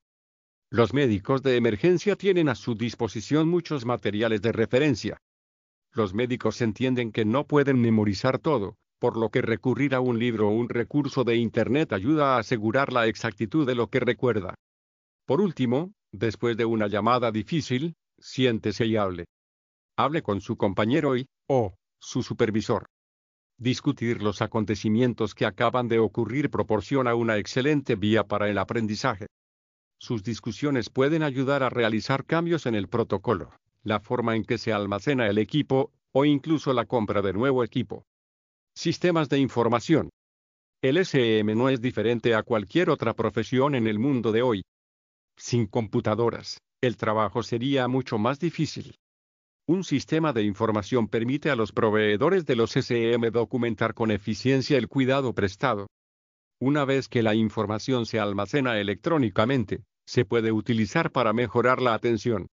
[0.71, 5.19] Los médicos de emergencia tienen a su disposición muchos materiales de referencia.
[5.93, 10.49] Los médicos entienden que no pueden memorizar todo, por lo que recurrir a un libro
[10.49, 14.55] o un recurso de Internet ayuda a asegurar la exactitud de lo que recuerda.
[15.27, 19.27] Por último, después de una llamada difícil, siéntese y hable.
[19.95, 22.87] Hable con su compañero y, o, su supervisor.
[23.61, 29.27] Discutir los acontecimientos que acaban de ocurrir proporciona una excelente vía para el aprendizaje.
[29.99, 33.51] Sus discusiones pueden ayudar a realizar cambios en el protocolo,
[33.83, 38.03] la forma en que se almacena el equipo, o incluso la compra de nuevo equipo.
[38.75, 40.09] Sistemas de información.
[40.81, 44.63] El SM no es diferente a cualquier otra profesión en el mundo de hoy.
[45.37, 48.95] Sin computadoras, el trabajo sería mucho más difícil.
[49.67, 54.89] Un sistema de información permite a los proveedores de los SM documentar con eficiencia el
[54.89, 55.87] cuidado prestado.
[56.61, 62.49] Una vez que la información se almacena electrónicamente, se puede utilizar para mejorar la atención.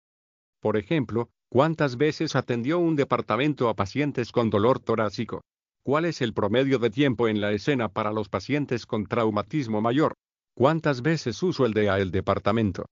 [0.60, 5.42] Por ejemplo, ¿cuántas veces atendió un departamento a pacientes con dolor torácico?
[5.84, 10.14] ¿Cuál es el promedio de tiempo en la escena para los pacientes con traumatismo mayor?
[10.54, 12.86] ¿Cuántas veces uso el DEA el departamento?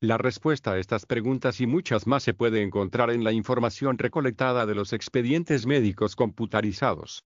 [0.00, 4.66] La respuesta a estas preguntas y muchas más se puede encontrar en la información recolectada
[4.66, 7.24] de los expedientes médicos computarizados.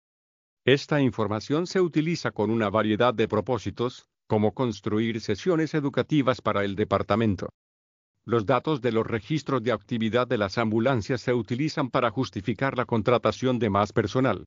[0.65, 6.75] Esta información se utiliza con una variedad de propósitos, como construir sesiones educativas para el
[6.75, 7.51] departamento.
[8.25, 12.85] Los datos de los registros de actividad de las ambulancias se utilizan para justificar la
[12.85, 14.45] contratación de más personal.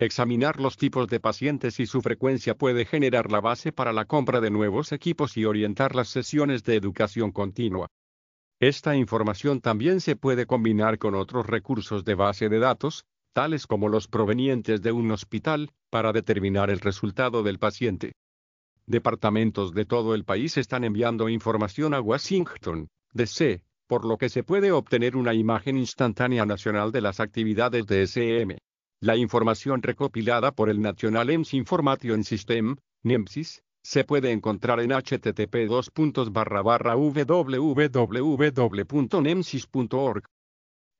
[0.00, 4.40] Examinar los tipos de pacientes y su frecuencia puede generar la base para la compra
[4.40, 7.88] de nuevos equipos y orientar las sesiones de educación continua.
[8.60, 13.88] Esta información también se puede combinar con otros recursos de base de datos, tales como
[13.88, 18.12] los provenientes de un hospital, para determinar el resultado del paciente.
[18.86, 24.44] Departamentos de todo el país están enviando información a Washington, D.C., por lo que se
[24.44, 28.58] puede obtener una imagen instantánea nacional de las actividades de SM.
[29.00, 32.74] La información recopilada por el National EMS Information System,
[33.04, 35.68] NEMSIS, se puede encontrar en http
[38.78, 40.24] www.nemsis.org.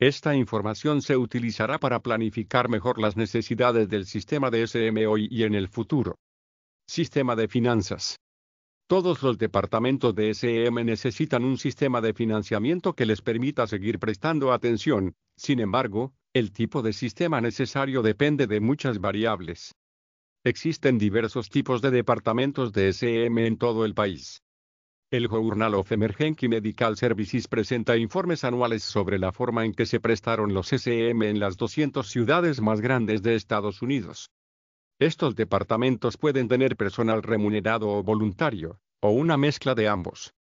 [0.01, 5.43] Esta información se utilizará para planificar mejor las necesidades del sistema de SM hoy y
[5.43, 6.21] en el futuro.
[6.87, 8.21] Sistema de finanzas.
[8.87, 14.53] Todos los departamentos de SM necesitan un sistema de financiamiento que les permita seguir prestando
[14.53, 19.75] atención, sin embargo, el tipo de sistema necesario depende de muchas variables.
[20.45, 24.41] Existen diversos tipos de departamentos de SM en todo el país.
[25.11, 30.01] El Journal of Emergency Medical Services presenta informes anuales sobre la forma en que se
[30.01, 34.31] prestaron los SM en las 200 ciudades más grandes de Estados Unidos.
[35.01, 40.35] Estos departamentos pueden tener personal remunerado o voluntario, o una mezcla de ambos.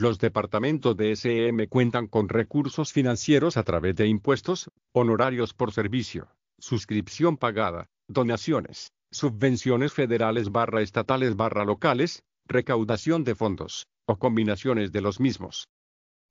[0.00, 6.28] Los departamentos de SM cuentan con recursos financieros a través de impuestos, honorarios por servicio,
[6.56, 15.00] suscripción pagada, donaciones, subvenciones federales barra estatales barra locales, recaudación de fondos, o combinaciones de
[15.00, 15.66] los mismos.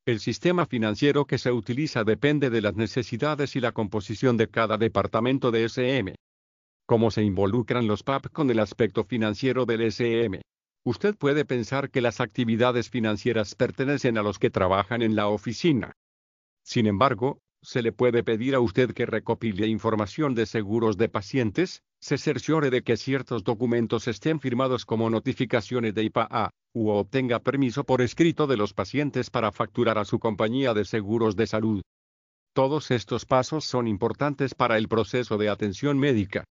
[0.05, 4.77] El sistema financiero que se utiliza depende de las necesidades y la composición de cada
[4.77, 6.15] departamento de SM.
[6.85, 10.39] ¿Cómo se involucran los PAP con el aspecto financiero del SM?
[10.87, 15.97] Usted puede pensar que las actividades financieras pertenecen a los que trabajan en la oficina.
[16.63, 21.83] Sin embargo, se le puede pedir a usted que recopile información de seguros de pacientes,
[21.99, 27.83] se cerciore de que ciertos documentos estén firmados como notificaciones de IPA, u obtenga permiso
[27.83, 31.81] por escrito de los pacientes para facturar a su compañía de seguros de salud.
[32.53, 36.45] Todos estos pasos son importantes para el proceso de atención médica.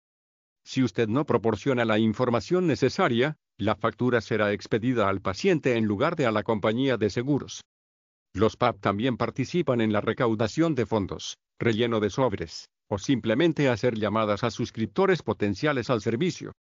[0.64, 6.16] Si usted no proporciona la información necesaria, la factura será expedida al paciente en lugar
[6.16, 7.62] de a la compañía de seguros.
[8.34, 13.94] Los PAP también participan en la recaudación de fondos, relleno de sobres, o simplemente hacer
[13.94, 16.52] llamadas a suscriptores potenciales al servicio.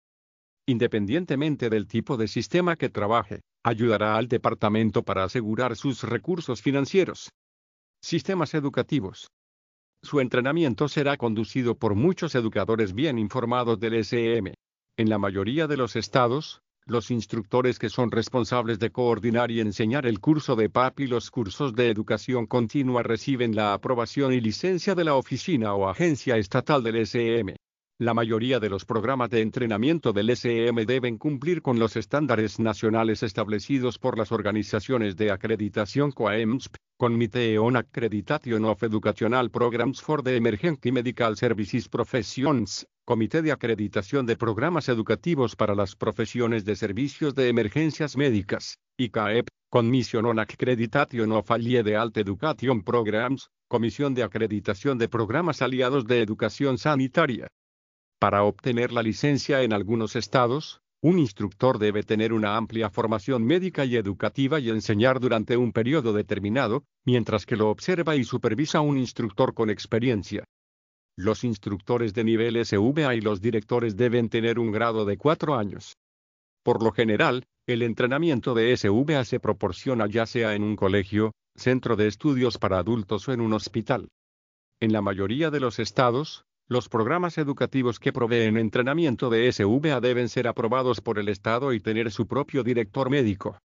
[0.66, 7.30] Independientemente del tipo de sistema que trabaje, ayudará al departamento para asegurar sus recursos financieros.
[8.00, 9.28] Sistemas educativos.
[10.02, 14.54] Su entrenamiento será conducido por muchos educadores bien informados del SM.
[14.96, 20.04] En la mayoría de los estados, los instructores que son responsables de coordinar y enseñar
[20.06, 24.94] el curso de PAP y los cursos de educación continua reciben la aprobación y licencia
[24.94, 27.56] de la oficina o agencia estatal del SM.
[28.00, 33.22] La mayoría de los programas de entrenamiento del SM deben cumplir con los estándares nacionales
[33.22, 40.34] establecidos por las organizaciones de acreditación COAEMSP, Committee on Accreditation of Educational Programs for the
[40.34, 47.36] Emergency Medical Services Professions, Comité de Acreditación de Programas Educativos para las Profesiones de Servicios
[47.36, 54.98] de Emergencias Médicas, ICAEP, Commission on Accreditation of Allied Health Education Programs, Comisión de Acreditación
[54.98, 57.46] de Programas Aliados de Educación Sanitaria.
[58.24, 63.84] Para obtener la licencia en algunos estados, un instructor debe tener una amplia formación médica
[63.84, 68.96] y educativa y enseñar durante un periodo determinado, mientras que lo observa y supervisa un
[68.96, 70.42] instructor con experiencia.
[71.18, 75.98] Los instructores de nivel SVA y los directores deben tener un grado de cuatro años.
[76.62, 81.94] Por lo general, el entrenamiento de SVA se proporciona ya sea en un colegio, centro
[81.94, 84.08] de estudios para adultos o en un hospital.
[84.80, 90.28] En la mayoría de los estados, los programas educativos que proveen entrenamiento de SVA deben
[90.28, 93.58] ser aprobados por el Estado y tener su propio director médico.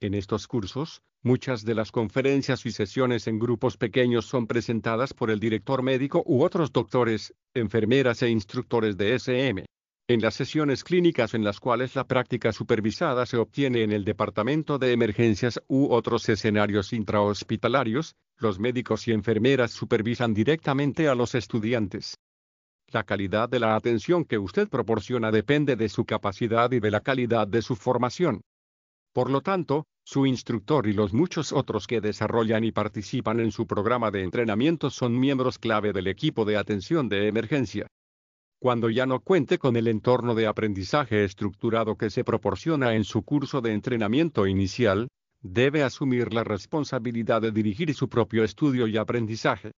[0.00, 5.30] En estos cursos, muchas de las conferencias y sesiones en grupos pequeños son presentadas por
[5.30, 9.66] el director médico u otros doctores, enfermeras e instructores de SM.
[10.08, 14.76] En las sesiones clínicas en las cuales la práctica supervisada se obtiene en el departamento
[14.78, 22.18] de emergencias u otros escenarios intrahospitalarios, los médicos y enfermeras supervisan directamente a los estudiantes.
[22.88, 27.00] La calidad de la atención que usted proporciona depende de su capacidad y de la
[27.00, 28.42] calidad de su formación.
[29.14, 33.68] Por lo tanto, su instructor y los muchos otros que desarrollan y participan en su
[33.68, 37.86] programa de entrenamiento son miembros clave del equipo de atención de emergencia.
[38.62, 43.24] Cuando ya no cuente con el entorno de aprendizaje estructurado que se proporciona en su
[43.24, 45.08] curso de entrenamiento inicial,
[45.40, 49.72] debe asumir la responsabilidad de dirigir su propio estudio y aprendizaje.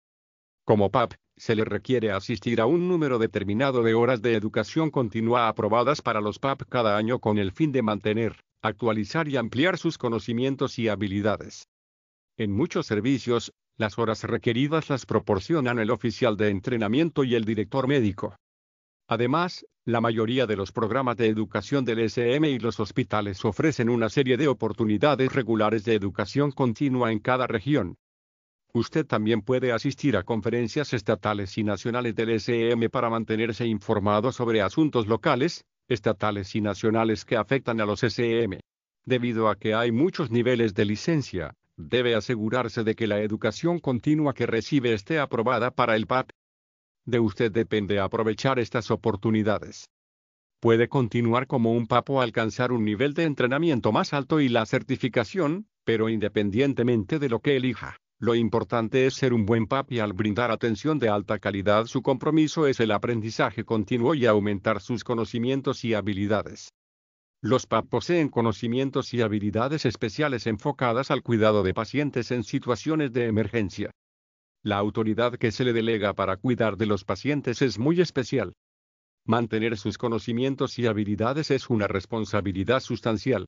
[0.66, 5.48] Como PAP, se le requiere asistir a un número determinado de horas de educación continua
[5.48, 9.96] aprobadas para los PAP cada año con el fin de mantener, actualizar y ampliar sus
[9.96, 11.68] conocimientos y habilidades.
[12.36, 17.88] En muchos servicios, las horas requeridas las proporcionan el oficial de entrenamiento y el director
[17.88, 18.36] médico.
[19.06, 24.08] Además, la mayoría de los programas de educación del SM y los hospitales ofrecen una
[24.08, 27.98] serie de oportunidades regulares de educación continua en cada región.
[28.72, 34.62] Usted también puede asistir a conferencias estatales y nacionales del SM para mantenerse informado sobre
[34.62, 38.58] asuntos locales, estatales y nacionales que afectan a los SM.
[39.04, 44.32] Debido a que hay muchos niveles de licencia, debe asegurarse de que la educación continua
[44.32, 46.30] que recibe esté aprobada para el PAP
[47.04, 49.86] de usted depende aprovechar estas oportunidades.
[50.60, 55.66] Puede continuar como un papo alcanzar un nivel de entrenamiento más alto y la certificación,
[55.84, 60.12] pero independientemente de lo que elija, lo importante es ser un buen pap y al
[60.12, 65.84] brindar atención de alta calidad su compromiso es el aprendizaje continuo y aumentar sus conocimientos
[65.84, 66.70] y habilidades.
[67.42, 73.26] Los PAP poseen conocimientos y habilidades especiales enfocadas al cuidado de pacientes en situaciones de
[73.26, 73.90] emergencia.
[74.64, 78.54] La autoridad que se le delega para cuidar de los pacientes es muy especial.
[79.26, 83.44] Mantener sus conocimientos y habilidades es una responsabilidad sustancial.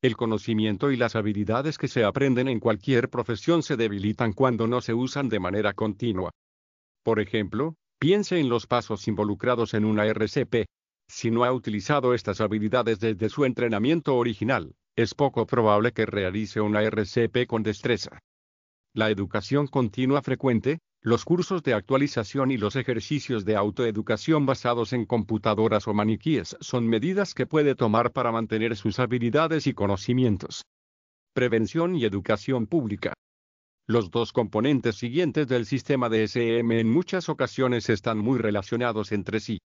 [0.00, 4.80] El conocimiento y las habilidades que se aprenden en cualquier profesión se debilitan cuando no
[4.80, 6.30] se usan de manera continua.
[7.04, 10.64] Por ejemplo, piense en los pasos involucrados en una RCP.
[11.10, 16.62] Si no ha utilizado estas habilidades desde su entrenamiento original, es poco probable que realice
[16.62, 18.18] una RCP con destreza.
[18.98, 25.06] La educación continua frecuente, Los cursos de actualización y los ejercicios de autoeducación basados en
[25.06, 30.64] computadoras o maniquíes son medidas que puede tomar para mantener sus habilidades y conocimientos.
[31.32, 33.12] Prevención y educación pública.
[33.86, 39.38] Los dos componentes siguientes del sistema de SM en muchas ocasiones están muy relacionados entre
[39.38, 39.60] sí.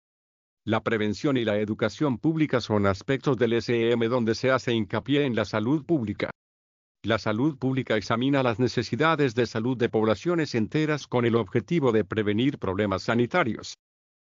[0.66, 5.34] La prevención y la educación pública son aspectos del SM donde se hace hincapié en
[5.34, 6.28] la salud pública.
[7.04, 12.04] La salud pública examina las necesidades de salud de poblaciones enteras con el objetivo de
[12.04, 13.76] prevenir problemas sanitarios.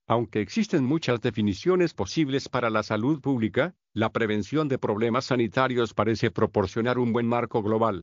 [0.07, 6.31] Aunque existen muchas definiciones posibles para la salud pública, la prevención de problemas sanitarios parece
[6.31, 8.03] proporcionar un buen marco global.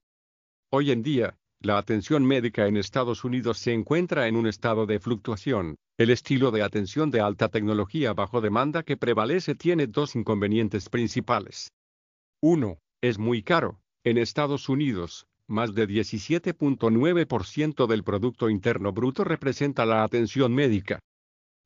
[0.71, 4.99] Hoy en día, la atención médica en Estados Unidos se encuentra en un estado de
[4.99, 5.75] fluctuación.
[5.97, 11.71] El estilo de atención de alta tecnología bajo demanda que prevalece tiene dos inconvenientes principales.
[12.41, 13.79] Uno, Es muy caro.
[14.05, 20.99] En Estados Unidos, más de 17.9% del Producto Interno Bruto representa la atención médica.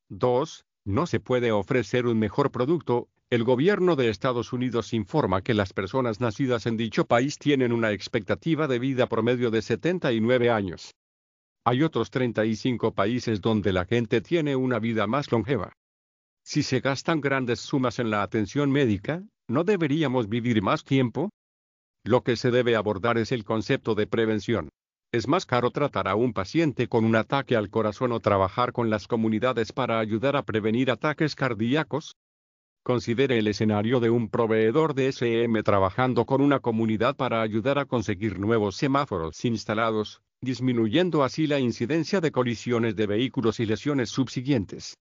[0.10, 0.66] 2.
[0.86, 3.08] No se puede ofrecer un mejor producto.
[3.30, 7.92] El gobierno de Estados Unidos informa que las personas nacidas en dicho país tienen una
[7.92, 10.96] expectativa de vida promedio de 79 años.
[11.66, 15.72] Hay otros 35 países donde la gente tiene una vida más longeva.
[16.44, 21.30] Si se gastan grandes sumas en la atención médica, ¿no deberíamos vivir más tiempo?
[22.06, 24.70] Lo que se debe abordar es el concepto de prevención.
[25.14, 28.90] Es más caro tratar a un paciente con un ataque al corazón o trabajar con
[28.90, 32.16] las comunidades para ayudar a prevenir ataques cardíacos.
[32.84, 37.86] Considere el escenario de un proveedor de SM trabajando con una comunidad para ayudar a
[37.86, 44.98] conseguir nuevos semáforos instalados, disminuyendo así la incidencia de colisiones de vehículos y lesiones subsiguientes.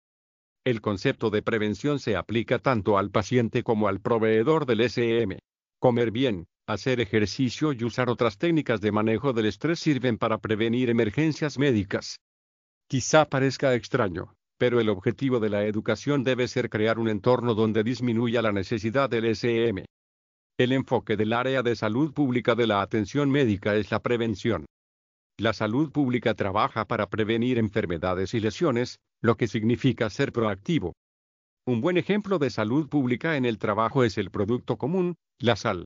[0.65, 5.39] El concepto de prevención se aplica tanto al paciente como al proveedor del SM.
[5.79, 10.91] Comer bien, Hacer ejercicio y usar otras técnicas de manejo del estrés sirven para prevenir
[10.91, 12.19] emergencias médicas.
[12.87, 17.83] Quizá parezca extraño, pero el objetivo de la educación debe ser crear un entorno donde
[17.83, 19.83] disminuya la necesidad del SM.
[20.59, 24.67] El enfoque del área de salud pública de la atención médica es la prevención.
[25.39, 30.93] La salud pública trabaja para prevenir enfermedades y lesiones, lo que significa ser proactivo.
[31.65, 35.85] Un buen ejemplo de salud pública en el trabajo es el producto común, la sal.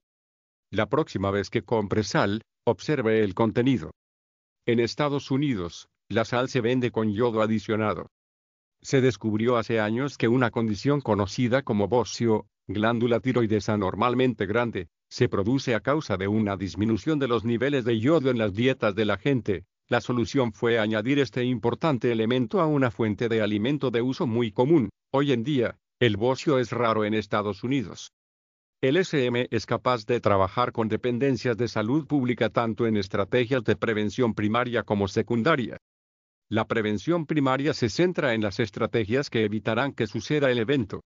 [0.74, 3.91] La próxima vez que compre sal, observe el contenido.
[4.65, 8.07] En Estados Unidos, la sal se vende con yodo adicionado.
[8.82, 15.30] Se descubrió hace años que una condición conocida como bocio, glándula tiroides anormalmente grande, se
[15.30, 19.05] produce a causa de una disminución de los niveles de yodo en las dietas de
[19.05, 19.65] la gente.
[19.89, 24.51] La solución fue añadir este importante elemento a una fuente de alimento de uso muy
[24.51, 24.89] común.
[25.11, 28.11] Hoy en día, el bocio es raro en Estados Unidos.
[28.84, 33.77] El SM es capaz de trabajar con dependencias de salud pública tanto en estrategias de
[33.77, 35.77] prevención primaria como secundaria.
[36.49, 41.01] La prevención primaria se centra en las estrategias que evitarán que suceda el evento.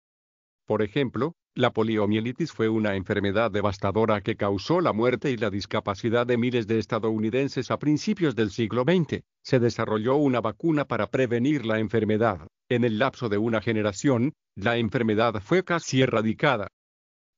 [0.66, 6.26] Por ejemplo, la poliomielitis fue una enfermedad devastadora que causó la muerte y la discapacidad
[6.26, 9.22] de miles de estadounidenses a principios del siglo XX.
[9.44, 12.48] Se desarrolló una vacuna para prevenir la enfermedad.
[12.70, 16.70] En el lapso de una generación, la enfermedad fue casi erradicada.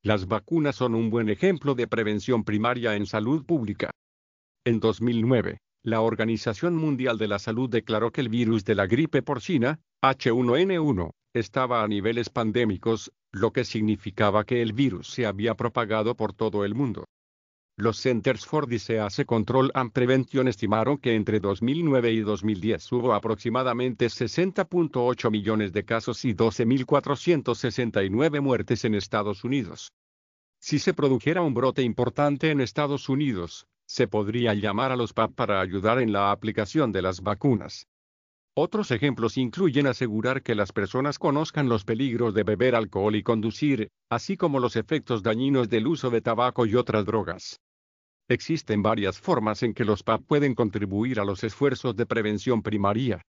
[0.01, 3.91] Las vacunas son un buen ejemplo de prevención primaria en salud pública.
[4.65, 9.21] En 2009, la Organización Mundial de la Salud declaró que el virus de la gripe
[9.21, 16.15] porcina, H1N1, estaba a niveles pandémicos, lo que significaba que el virus se había propagado
[16.15, 17.03] por todo el mundo.
[17.81, 24.07] Los Centers for Disease Control and Prevention estimaron que entre 2009 y 2010 hubo aproximadamente
[24.07, 29.93] 60.8 millones de casos y 12.469 muertes en Estados Unidos.
[30.59, 35.33] Si se produjera un brote importante en Estados Unidos, se podría llamar a los PAP
[35.33, 37.87] para ayudar en la aplicación de las vacunas.
[38.57, 43.87] Otros ejemplos incluyen asegurar que las personas conozcan los peligros de beber alcohol y conducir,
[44.09, 47.61] así como los efectos dañinos del uso de tabaco y otras drogas.
[48.31, 53.23] Existen varias formas en que los PAP pueden contribuir a los esfuerzos de prevención primaria.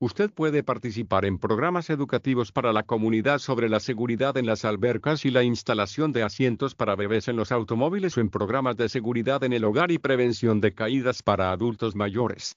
[0.00, 5.24] Usted puede participar en programas educativos para la comunidad sobre la seguridad en las albercas
[5.24, 9.44] y la instalación de asientos para bebés en los automóviles o en programas de seguridad
[9.44, 12.56] en el hogar y prevención de caídas para adultos mayores.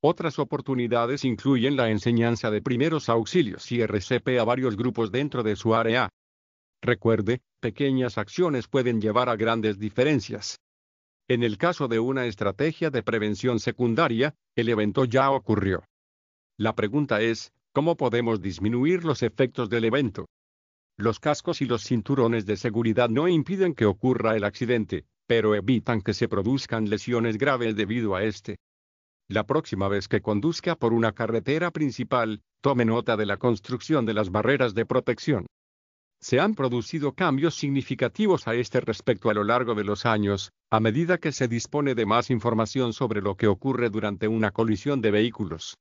[0.00, 5.56] Otras oportunidades incluyen la enseñanza de primeros auxilios y RCP a varios grupos dentro de
[5.56, 6.08] su área.
[6.80, 10.60] Recuerde, pequeñas acciones pueden llevar a grandes diferencias.
[11.30, 15.84] En el caso de una estrategia de prevención secundaria, el evento ya ocurrió.
[16.58, 20.26] La pregunta es, ¿cómo podemos disminuir los efectos del evento?
[20.96, 26.00] Los cascos y los cinturones de seguridad no impiden que ocurra el accidente, pero evitan
[26.00, 28.58] que se produzcan lesiones graves debido a este.
[29.28, 34.14] La próxima vez que conduzca por una carretera principal, tome nota de la construcción de
[34.14, 35.46] las barreras de protección.
[36.22, 40.78] Se han producido cambios significativos a este respecto a lo largo de los años, a
[40.78, 45.10] medida que se dispone de más información sobre lo que ocurre durante una colisión de
[45.10, 45.78] vehículos.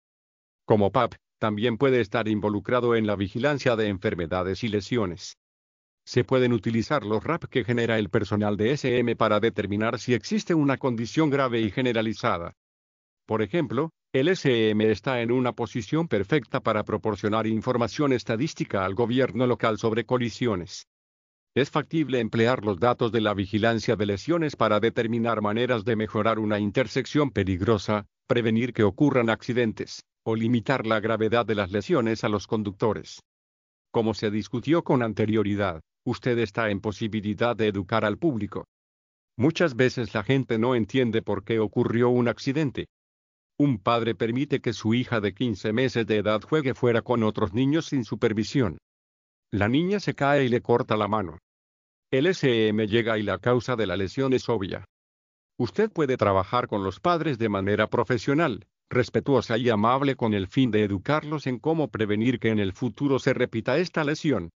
[0.66, 5.38] Como PAP, también puede estar involucrado en la vigilancia de enfermedades y lesiones.
[6.06, 10.54] Se pueden utilizar los RAP que genera el personal de SM para determinar si existe
[10.54, 12.54] una condición grave y generalizada.
[13.26, 19.45] Por ejemplo, el SM está en una posición perfecta para proporcionar información estadística al gobierno
[19.45, 20.88] local sobre colisiones.
[21.55, 26.39] Es factible emplear los datos de la vigilancia de lesiones para determinar maneras de mejorar
[26.39, 32.30] una intersección peligrosa, prevenir que ocurran accidentes, o limitar la gravedad de las lesiones a
[32.30, 33.22] los conductores.
[33.91, 38.66] Como se discutió con anterioridad, usted está en posibilidad de educar al público.
[39.38, 42.88] Muchas veces la gente no entiende por qué ocurrió un accidente,
[43.60, 47.53] un padre permite que su hija de 15 meses de edad juegue fuera con otros
[47.53, 48.78] niños sin supervisión.
[49.51, 51.39] La niña se cae y le corta la mano.
[52.10, 54.86] El SM llega y la causa de la lesión es obvia.
[55.57, 60.72] Usted puede trabajar con los padres de manera profesional, respetuosa y amable con el fin
[60.72, 64.51] de educarlos en cómo prevenir que en el futuro se repita esta lesión.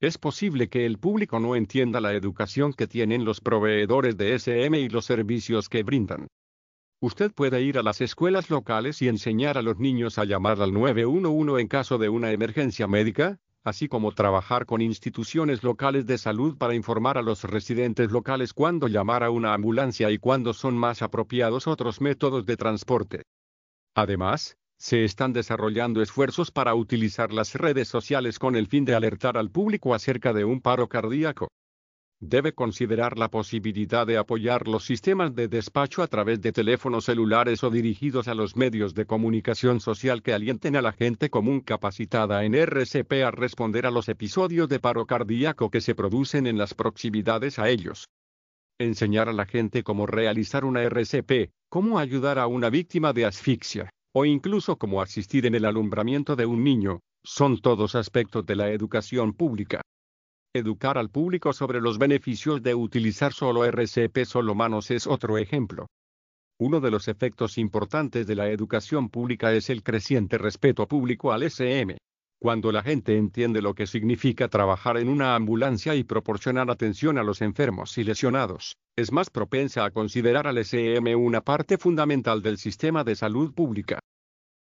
[0.00, 4.78] Es posible que el público no entienda la educación que tienen los proveedores de SM
[4.78, 6.28] y los servicios que brindan.
[7.00, 10.72] Usted puede ir a las escuelas locales y enseñar a los niños a llamar al
[10.72, 16.58] 911 en caso de una emergencia médica, así como trabajar con instituciones locales de salud
[16.58, 21.00] para informar a los residentes locales cuándo llamar a una ambulancia y cuándo son más
[21.00, 23.22] apropiados otros métodos de transporte.
[23.94, 29.38] Además, se están desarrollando esfuerzos para utilizar las redes sociales con el fin de alertar
[29.38, 31.48] al público acerca de un paro cardíaco
[32.20, 37.62] debe considerar la posibilidad de apoyar los sistemas de despacho a través de teléfonos celulares
[37.62, 42.44] o dirigidos a los medios de comunicación social que alienten a la gente común capacitada
[42.44, 46.74] en RCP a responder a los episodios de paro cardíaco que se producen en las
[46.74, 48.08] proximidades a ellos.
[48.80, 53.90] Enseñar a la gente cómo realizar una RCP, cómo ayudar a una víctima de asfixia,
[54.12, 58.70] o incluso cómo asistir en el alumbramiento de un niño, son todos aspectos de la
[58.70, 59.82] educación pública.
[60.54, 65.88] Educar al público sobre los beneficios de utilizar solo RCP solo manos es otro ejemplo.
[66.58, 71.42] Uno de los efectos importantes de la educación pública es el creciente respeto público al
[71.42, 71.98] SM.
[72.40, 77.22] Cuando la gente entiende lo que significa trabajar en una ambulancia y proporcionar atención a
[77.22, 82.56] los enfermos y lesionados, es más propensa a considerar al SM una parte fundamental del
[82.56, 83.98] sistema de salud pública.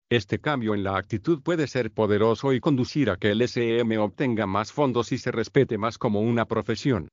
[0.09, 4.47] Este cambio en la actitud puede ser poderoso y conducir a que el SM obtenga
[4.47, 7.09] más fondos y se respete más como una profesión.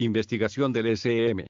[0.00, 1.46] Investigación del SM.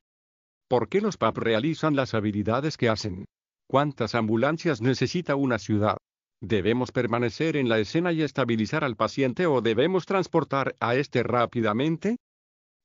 [0.68, 3.24] ¿Por qué los PAP realizan las habilidades que hacen?
[3.68, 5.96] ¿Cuántas ambulancias necesita una ciudad?
[6.42, 12.16] ¿Debemos permanecer en la escena y estabilizar al paciente o debemos transportar a este rápidamente?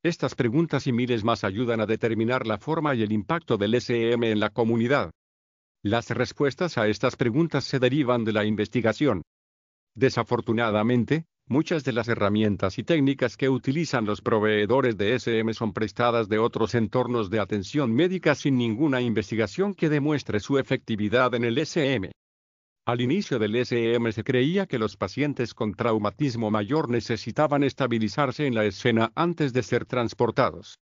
[0.03, 4.29] Estas preguntas y miles más ayudan a determinar la forma y el impacto del SM
[4.29, 5.09] en la comunidad.
[5.81, 9.21] Las respuestas a estas preguntas se derivan de la investigación.
[9.95, 16.27] Desafortunadamente, muchas de las herramientas y técnicas que utilizan los proveedores de SM son prestadas
[16.27, 21.57] de otros entornos de atención médica sin ninguna investigación que demuestre su efectividad en el
[21.57, 22.11] SM.
[22.85, 28.53] Al inicio del SM se creía que los pacientes con traumatismo mayor necesitaban estabilizarse en
[28.53, 30.77] la escena antes de ser transportados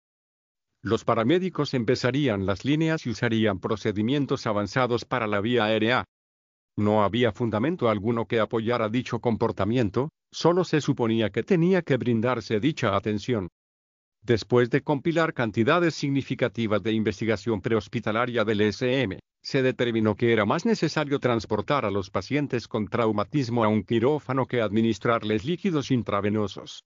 [0.85, 6.05] los paramédicos empezarían las líneas y usarían procedimientos avanzados para la vía aérea.
[6.77, 12.61] No había fundamento alguno que apoyara dicho comportamiento, solo se suponía que tenía que brindarse
[12.61, 13.49] dicha atención.
[14.21, 20.67] Después de compilar cantidades significativas de investigación prehospitalaria del SM, se determinó que era más
[20.67, 26.85] necesario transportar a los pacientes con traumatismo a un quirófano que administrarles líquidos intravenosos.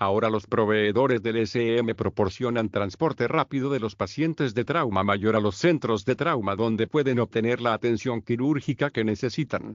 [0.00, 5.40] Ahora los proveedores del SM proporcionan transporte rápido de los pacientes de trauma mayor a
[5.40, 9.74] los centros de trauma donde pueden obtener la atención quirúrgica que necesitan.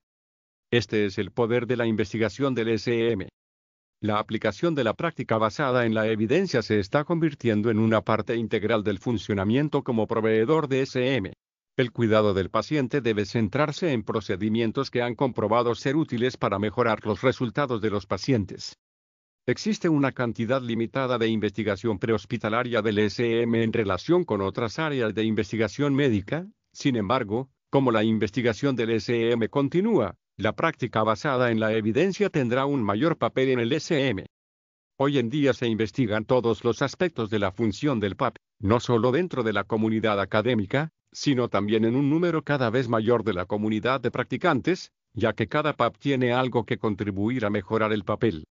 [0.72, 3.28] Este es el poder de la investigación del SM.
[4.00, 8.38] La aplicación de la práctica basada en la evidencia se está convirtiendo en una parte
[8.38, 11.34] integral del funcionamiento como proveedor de SM.
[11.76, 17.06] El cuidado del paciente debe centrarse en procedimientos que han comprobado ser útiles para mejorar
[17.06, 18.78] los resultados de los pacientes.
[19.46, 25.26] Existe una cantidad limitada de investigación prehospitalaria del SM en relación con otras áreas de
[25.26, 31.74] investigación médica, sin embargo, como la investigación del SM continúa, la práctica basada en la
[31.74, 34.26] evidencia tendrá un mayor papel en el SM.
[34.98, 39.12] Hoy en día se investigan todos los aspectos de la función del PAP, no solo
[39.12, 43.46] dentro de la comunidad académica, sino también en un número cada vez mayor de la
[43.46, 48.46] comunidad de practicantes, ya que cada PAP tiene algo que contribuir a mejorar el papel.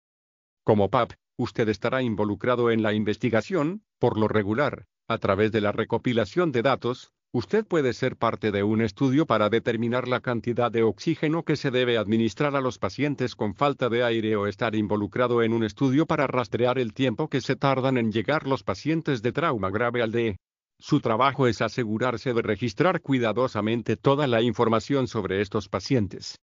[0.63, 5.71] Como PAP, usted estará involucrado en la investigación, por lo regular, a través de la
[5.71, 10.83] recopilación de datos, usted puede ser parte de un estudio para determinar la cantidad de
[10.83, 15.41] oxígeno que se debe administrar a los pacientes con falta de aire o estar involucrado
[15.41, 19.31] en un estudio para rastrear el tiempo que se tardan en llegar los pacientes de
[19.31, 20.37] trauma grave al DE.
[20.77, 26.37] Su trabajo es asegurarse de registrar cuidadosamente toda la información sobre estos pacientes.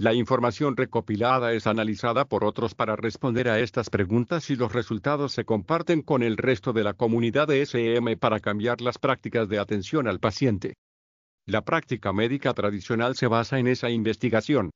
[0.00, 5.32] La información recopilada es analizada por otros para responder a estas preguntas y los resultados
[5.32, 9.58] se comparten con el resto de la comunidad de SM para cambiar las prácticas de
[9.58, 10.72] atención al paciente.
[11.44, 14.70] La práctica médica tradicional se basa en esa investigación.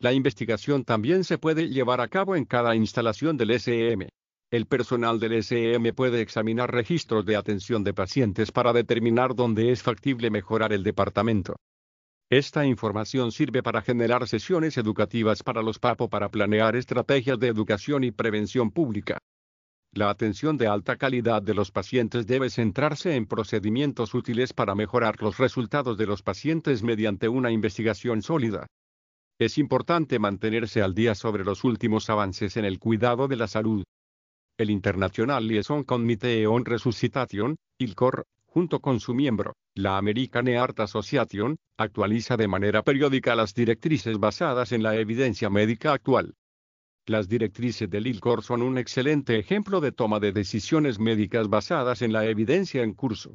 [0.00, 4.08] La investigación también se puede llevar a cabo en cada instalación del SM.
[4.50, 9.82] El personal del SM puede examinar registros de atención de pacientes para determinar dónde es
[9.82, 11.56] factible mejorar el departamento.
[12.28, 18.02] Esta información sirve para generar sesiones educativas para los PAPO para planear estrategias de educación
[18.02, 19.18] y prevención pública.
[19.92, 25.22] La atención de alta calidad de los pacientes debe centrarse en procedimientos útiles para mejorar
[25.22, 28.66] los resultados de los pacientes mediante una investigación sólida.
[29.38, 33.84] Es importante mantenerse al día sobre los últimos avances en el cuidado de la salud.
[34.58, 38.24] El International Liaison Committee on Resuscitation, ILCOR,
[38.56, 44.72] junto con su miembro, la American Heart Association, actualiza de manera periódica las directrices basadas
[44.72, 46.32] en la evidencia médica actual.
[47.04, 52.14] Las directrices del ILCOR son un excelente ejemplo de toma de decisiones médicas basadas en
[52.14, 53.34] la evidencia en curso.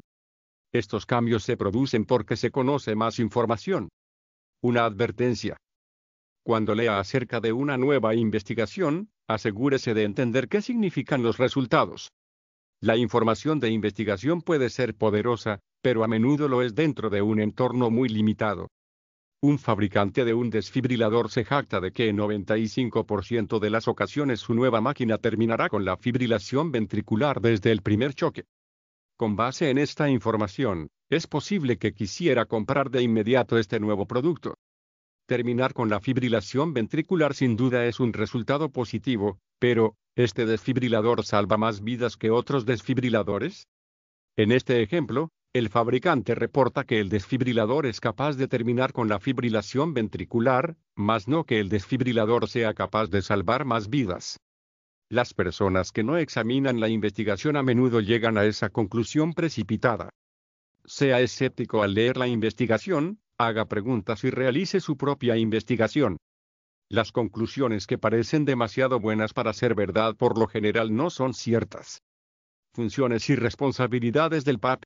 [0.72, 3.90] Estos cambios se producen porque se conoce más información.
[4.60, 5.56] Una advertencia.
[6.42, 12.10] Cuando lea acerca de una nueva investigación, asegúrese de entender qué significan los resultados.
[12.82, 17.38] La información de investigación puede ser poderosa, pero a menudo lo es dentro de un
[17.38, 18.72] entorno muy limitado.
[19.40, 24.54] Un fabricante de un desfibrilador se jacta de que en 95% de las ocasiones su
[24.54, 28.46] nueva máquina terminará con la fibrilación ventricular desde el primer choque.
[29.16, 34.56] Con base en esta información, es posible que quisiera comprar de inmediato este nuevo producto.
[35.26, 41.56] Terminar con la fibrilación ventricular sin duda es un resultado positivo, pero, ¿este desfibrilador salva
[41.56, 43.68] más vidas que otros desfibriladores?
[44.36, 49.20] En este ejemplo, el fabricante reporta que el desfibrilador es capaz de terminar con la
[49.20, 54.40] fibrilación ventricular, mas no que el desfibrilador sea capaz de salvar más vidas.
[55.08, 60.10] Las personas que no examinan la investigación a menudo llegan a esa conclusión precipitada.
[60.86, 66.16] Sea escéptico al leer la investigación, haga preguntas y realice su propia investigación.
[66.92, 72.02] Las conclusiones que parecen demasiado buenas para ser verdad por lo general no son ciertas.
[72.74, 74.82] Funciones y responsabilidades del PAP.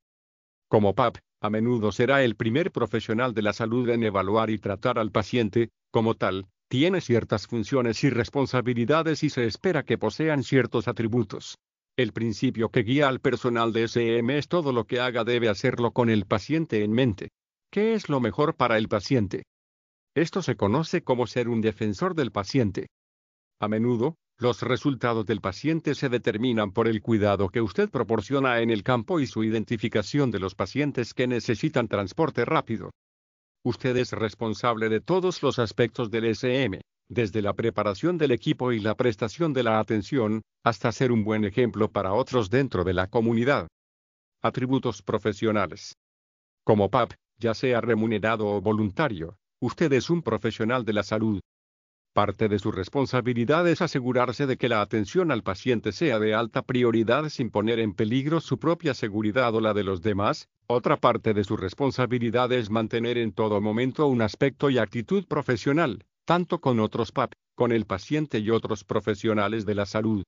[0.69, 5.01] Como PAP, a menudo será el primer profesional de la salud en evaluar y tratar
[5.01, 10.87] al paciente, como tal, tiene ciertas funciones y responsabilidades y se espera que posean ciertos
[10.87, 11.59] atributos.
[11.97, 15.91] El principio que guía al personal de SM es todo lo que haga debe hacerlo
[15.91, 17.31] con el paciente en mente.
[17.69, 19.43] ¿Qué es lo mejor para el paciente?
[20.17, 22.87] Esto se conoce como ser un defensor del paciente.
[23.61, 28.71] A menudo, los resultados del paciente se determinan por el cuidado que usted proporciona en
[28.71, 32.93] el campo y su identificación de los pacientes que necesitan transporte rápido.
[33.63, 36.81] Usted es responsable de todos los aspectos del SM,
[37.11, 41.45] desde la preparación del equipo y la prestación de la atención, hasta ser un buen
[41.45, 43.69] ejemplo para otros dentro de la comunidad.
[44.43, 45.95] Atributos profesionales.
[46.65, 51.41] Como PAP, ya sea remunerado o voluntario, Usted es un profesional de la salud.
[52.13, 56.61] Parte de su responsabilidad es asegurarse de que la atención al paciente sea de alta
[56.61, 60.51] prioridad sin poner en peligro su propia seguridad o la de los demás.
[60.67, 66.05] Otra parte de su responsabilidad es mantener en todo momento un aspecto y actitud profesional,
[66.27, 70.23] tanto con otros PAP, con el paciente y otros profesionales de la salud.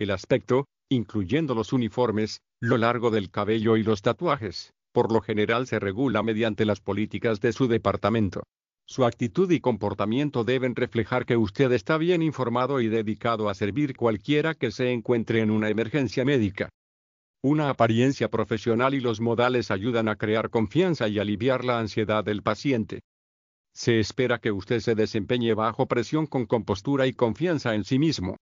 [0.00, 5.66] El aspecto, incluyendo los uniformes, lo largo del cabello y los tatuajes, por lo general
[5.66, 8.42] se regula mediante las políticas de su departamento.
[8.86, 13.94] Su actitud y comportamiento deben reflejar que usted está bien informado y dedicado a servir
[13.94, 16.70] cualquiera que se encuentre en una emergencia médica.
[17.42, 22.42] Una apariencia profesional y los modales ayudan a crear confianza y aliviar la ansiedad del
[22.42, 23.02] paciente.
[23.74, 28.38] Se espera que usted se desempeñe bajo presión con compostura y confianza en sí mismo.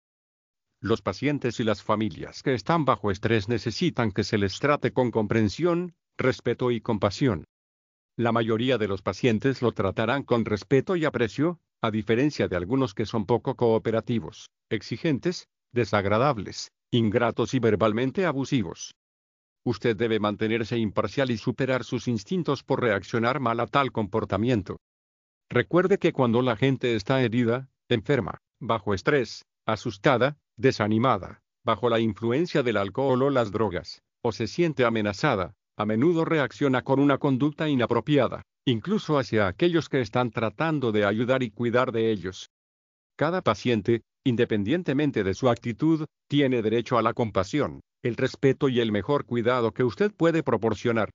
[0.81, 5.11] Los pacientes y las familias que están bajo estrés necesitan que se les trate con
[5.11, 7.45] comprensión, respeto y compasión.
[8.17, 12.93] La mayoría de los pacientes lo tratarán con respeto y aprecio, a diferencia de algunos
[12.93, 18.93] que son poco cooperativos, exigentes, desagradables, ingratos y verbalmente abusivos.
[19.63, 24.77] Usted debe mantenerse imparcial y superar sus instintos por reaccionar mal a tal comportamiento.
[25.49, 32.63] Recuerde que cuando la gente está herida, enferma, bajo estrés, asustada, desanimada, bajo la influencia
[32.63, 37.69] del alcohol o las drogas, o se siente amenazada, a menudo reacciona con una conducta
[37.69, 42.49] inapropiada, incluso hacia aquellos que están tratando de ayudar y cuidar de ellos.
[43.17, 48.91] Cada paciente, independientemente de su actitud, tiene derecho a la compasión, el respeto y el
[48.91, 51.09] mejor cuidado que usted puede proporcionar.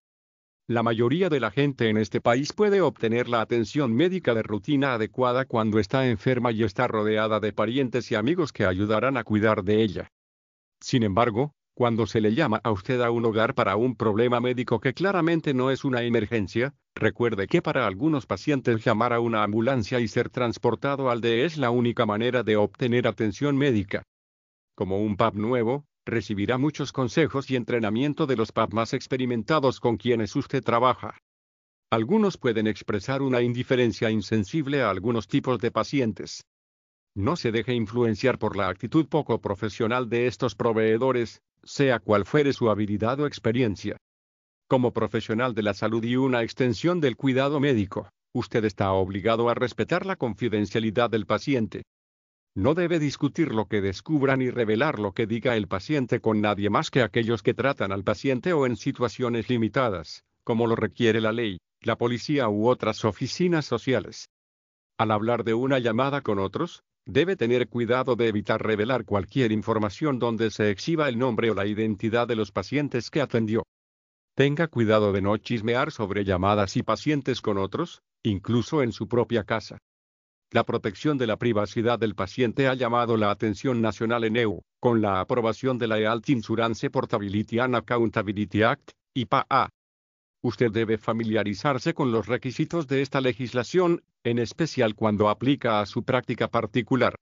[0.68, 4.94] La mayoría de la gente en este país puede obtener la atención médica de rutina
[4.94, 9.62] adecuada cuando está enferma y está rodeada de parientes y amigos que ayudarán a cuidar
[9.62, 10.08] de ella.
[10.80, 14.80] Sin embargo, cuando se le llama a usted a un hogar para un problema médico
[14.80, 20.00] que claramente no es una emergencia, recuerde que para algunos pacientes llamar a una ambulancia
[20.00, 24.04] y ser transportado al DE es la única manera de obtener atención médica.
[24.74, 29.98] Como un PAP nuevo, recibirá muchos consejos y entrenamiento de los PAP más experimentados con
[29.98, 31.18] quienes usted trabaja.
[31.92, 36.40] Algunos pueden expresar una indiferencia insensible a algunos tipos de pacientes.
[37.16, 42.52] No se deje influenciar por la actitud poco profesional de estos proveedores, sea cual fuere
[42.52, 43.97] su habilidad o experiencia.
[44.68, 49.55] Como profesional de la salud y una extensión del cuidado médico, usted está obligado a
[49.55, 51.84] respetar la confidencialidad del paciente.
[52.55, 56.68] No debe discutir lo que descubra ni revelar lo que diga el paciente con nadie
[56.68, 61.32] más que aquellos que tratan al paciente o en situaciones limitadas, como lo requiere la
[61.32, 64.28] ley, la policía u otras oficinas sociales.
[64.98, 70.18] Al hablar de una llamada con otros, debe tener cuidado de evitar revelar cualquier información
[70.18, 73.62] donde se exhiba el nombre o la identidad de los pacientes que atendió.
[74.34, 79.44] Tenga cuidado de no chismear sobre llamadas y pacientes con otros, incluso en su propia
[79.44, 79.78] casa.
[80.52, 85.00] La protección de la privacidad del paciente ha llamado la atención nacional en EU, con
[85.00, 89.70] la aprobación de la Health Insurance Portability and Accountability Act, IPA.
[90.47, 96.05] Usted debe familiarizarse con los requisitos de esta legislación, en especial cuando aplica a su
[96.05, 97.16] práctica particular.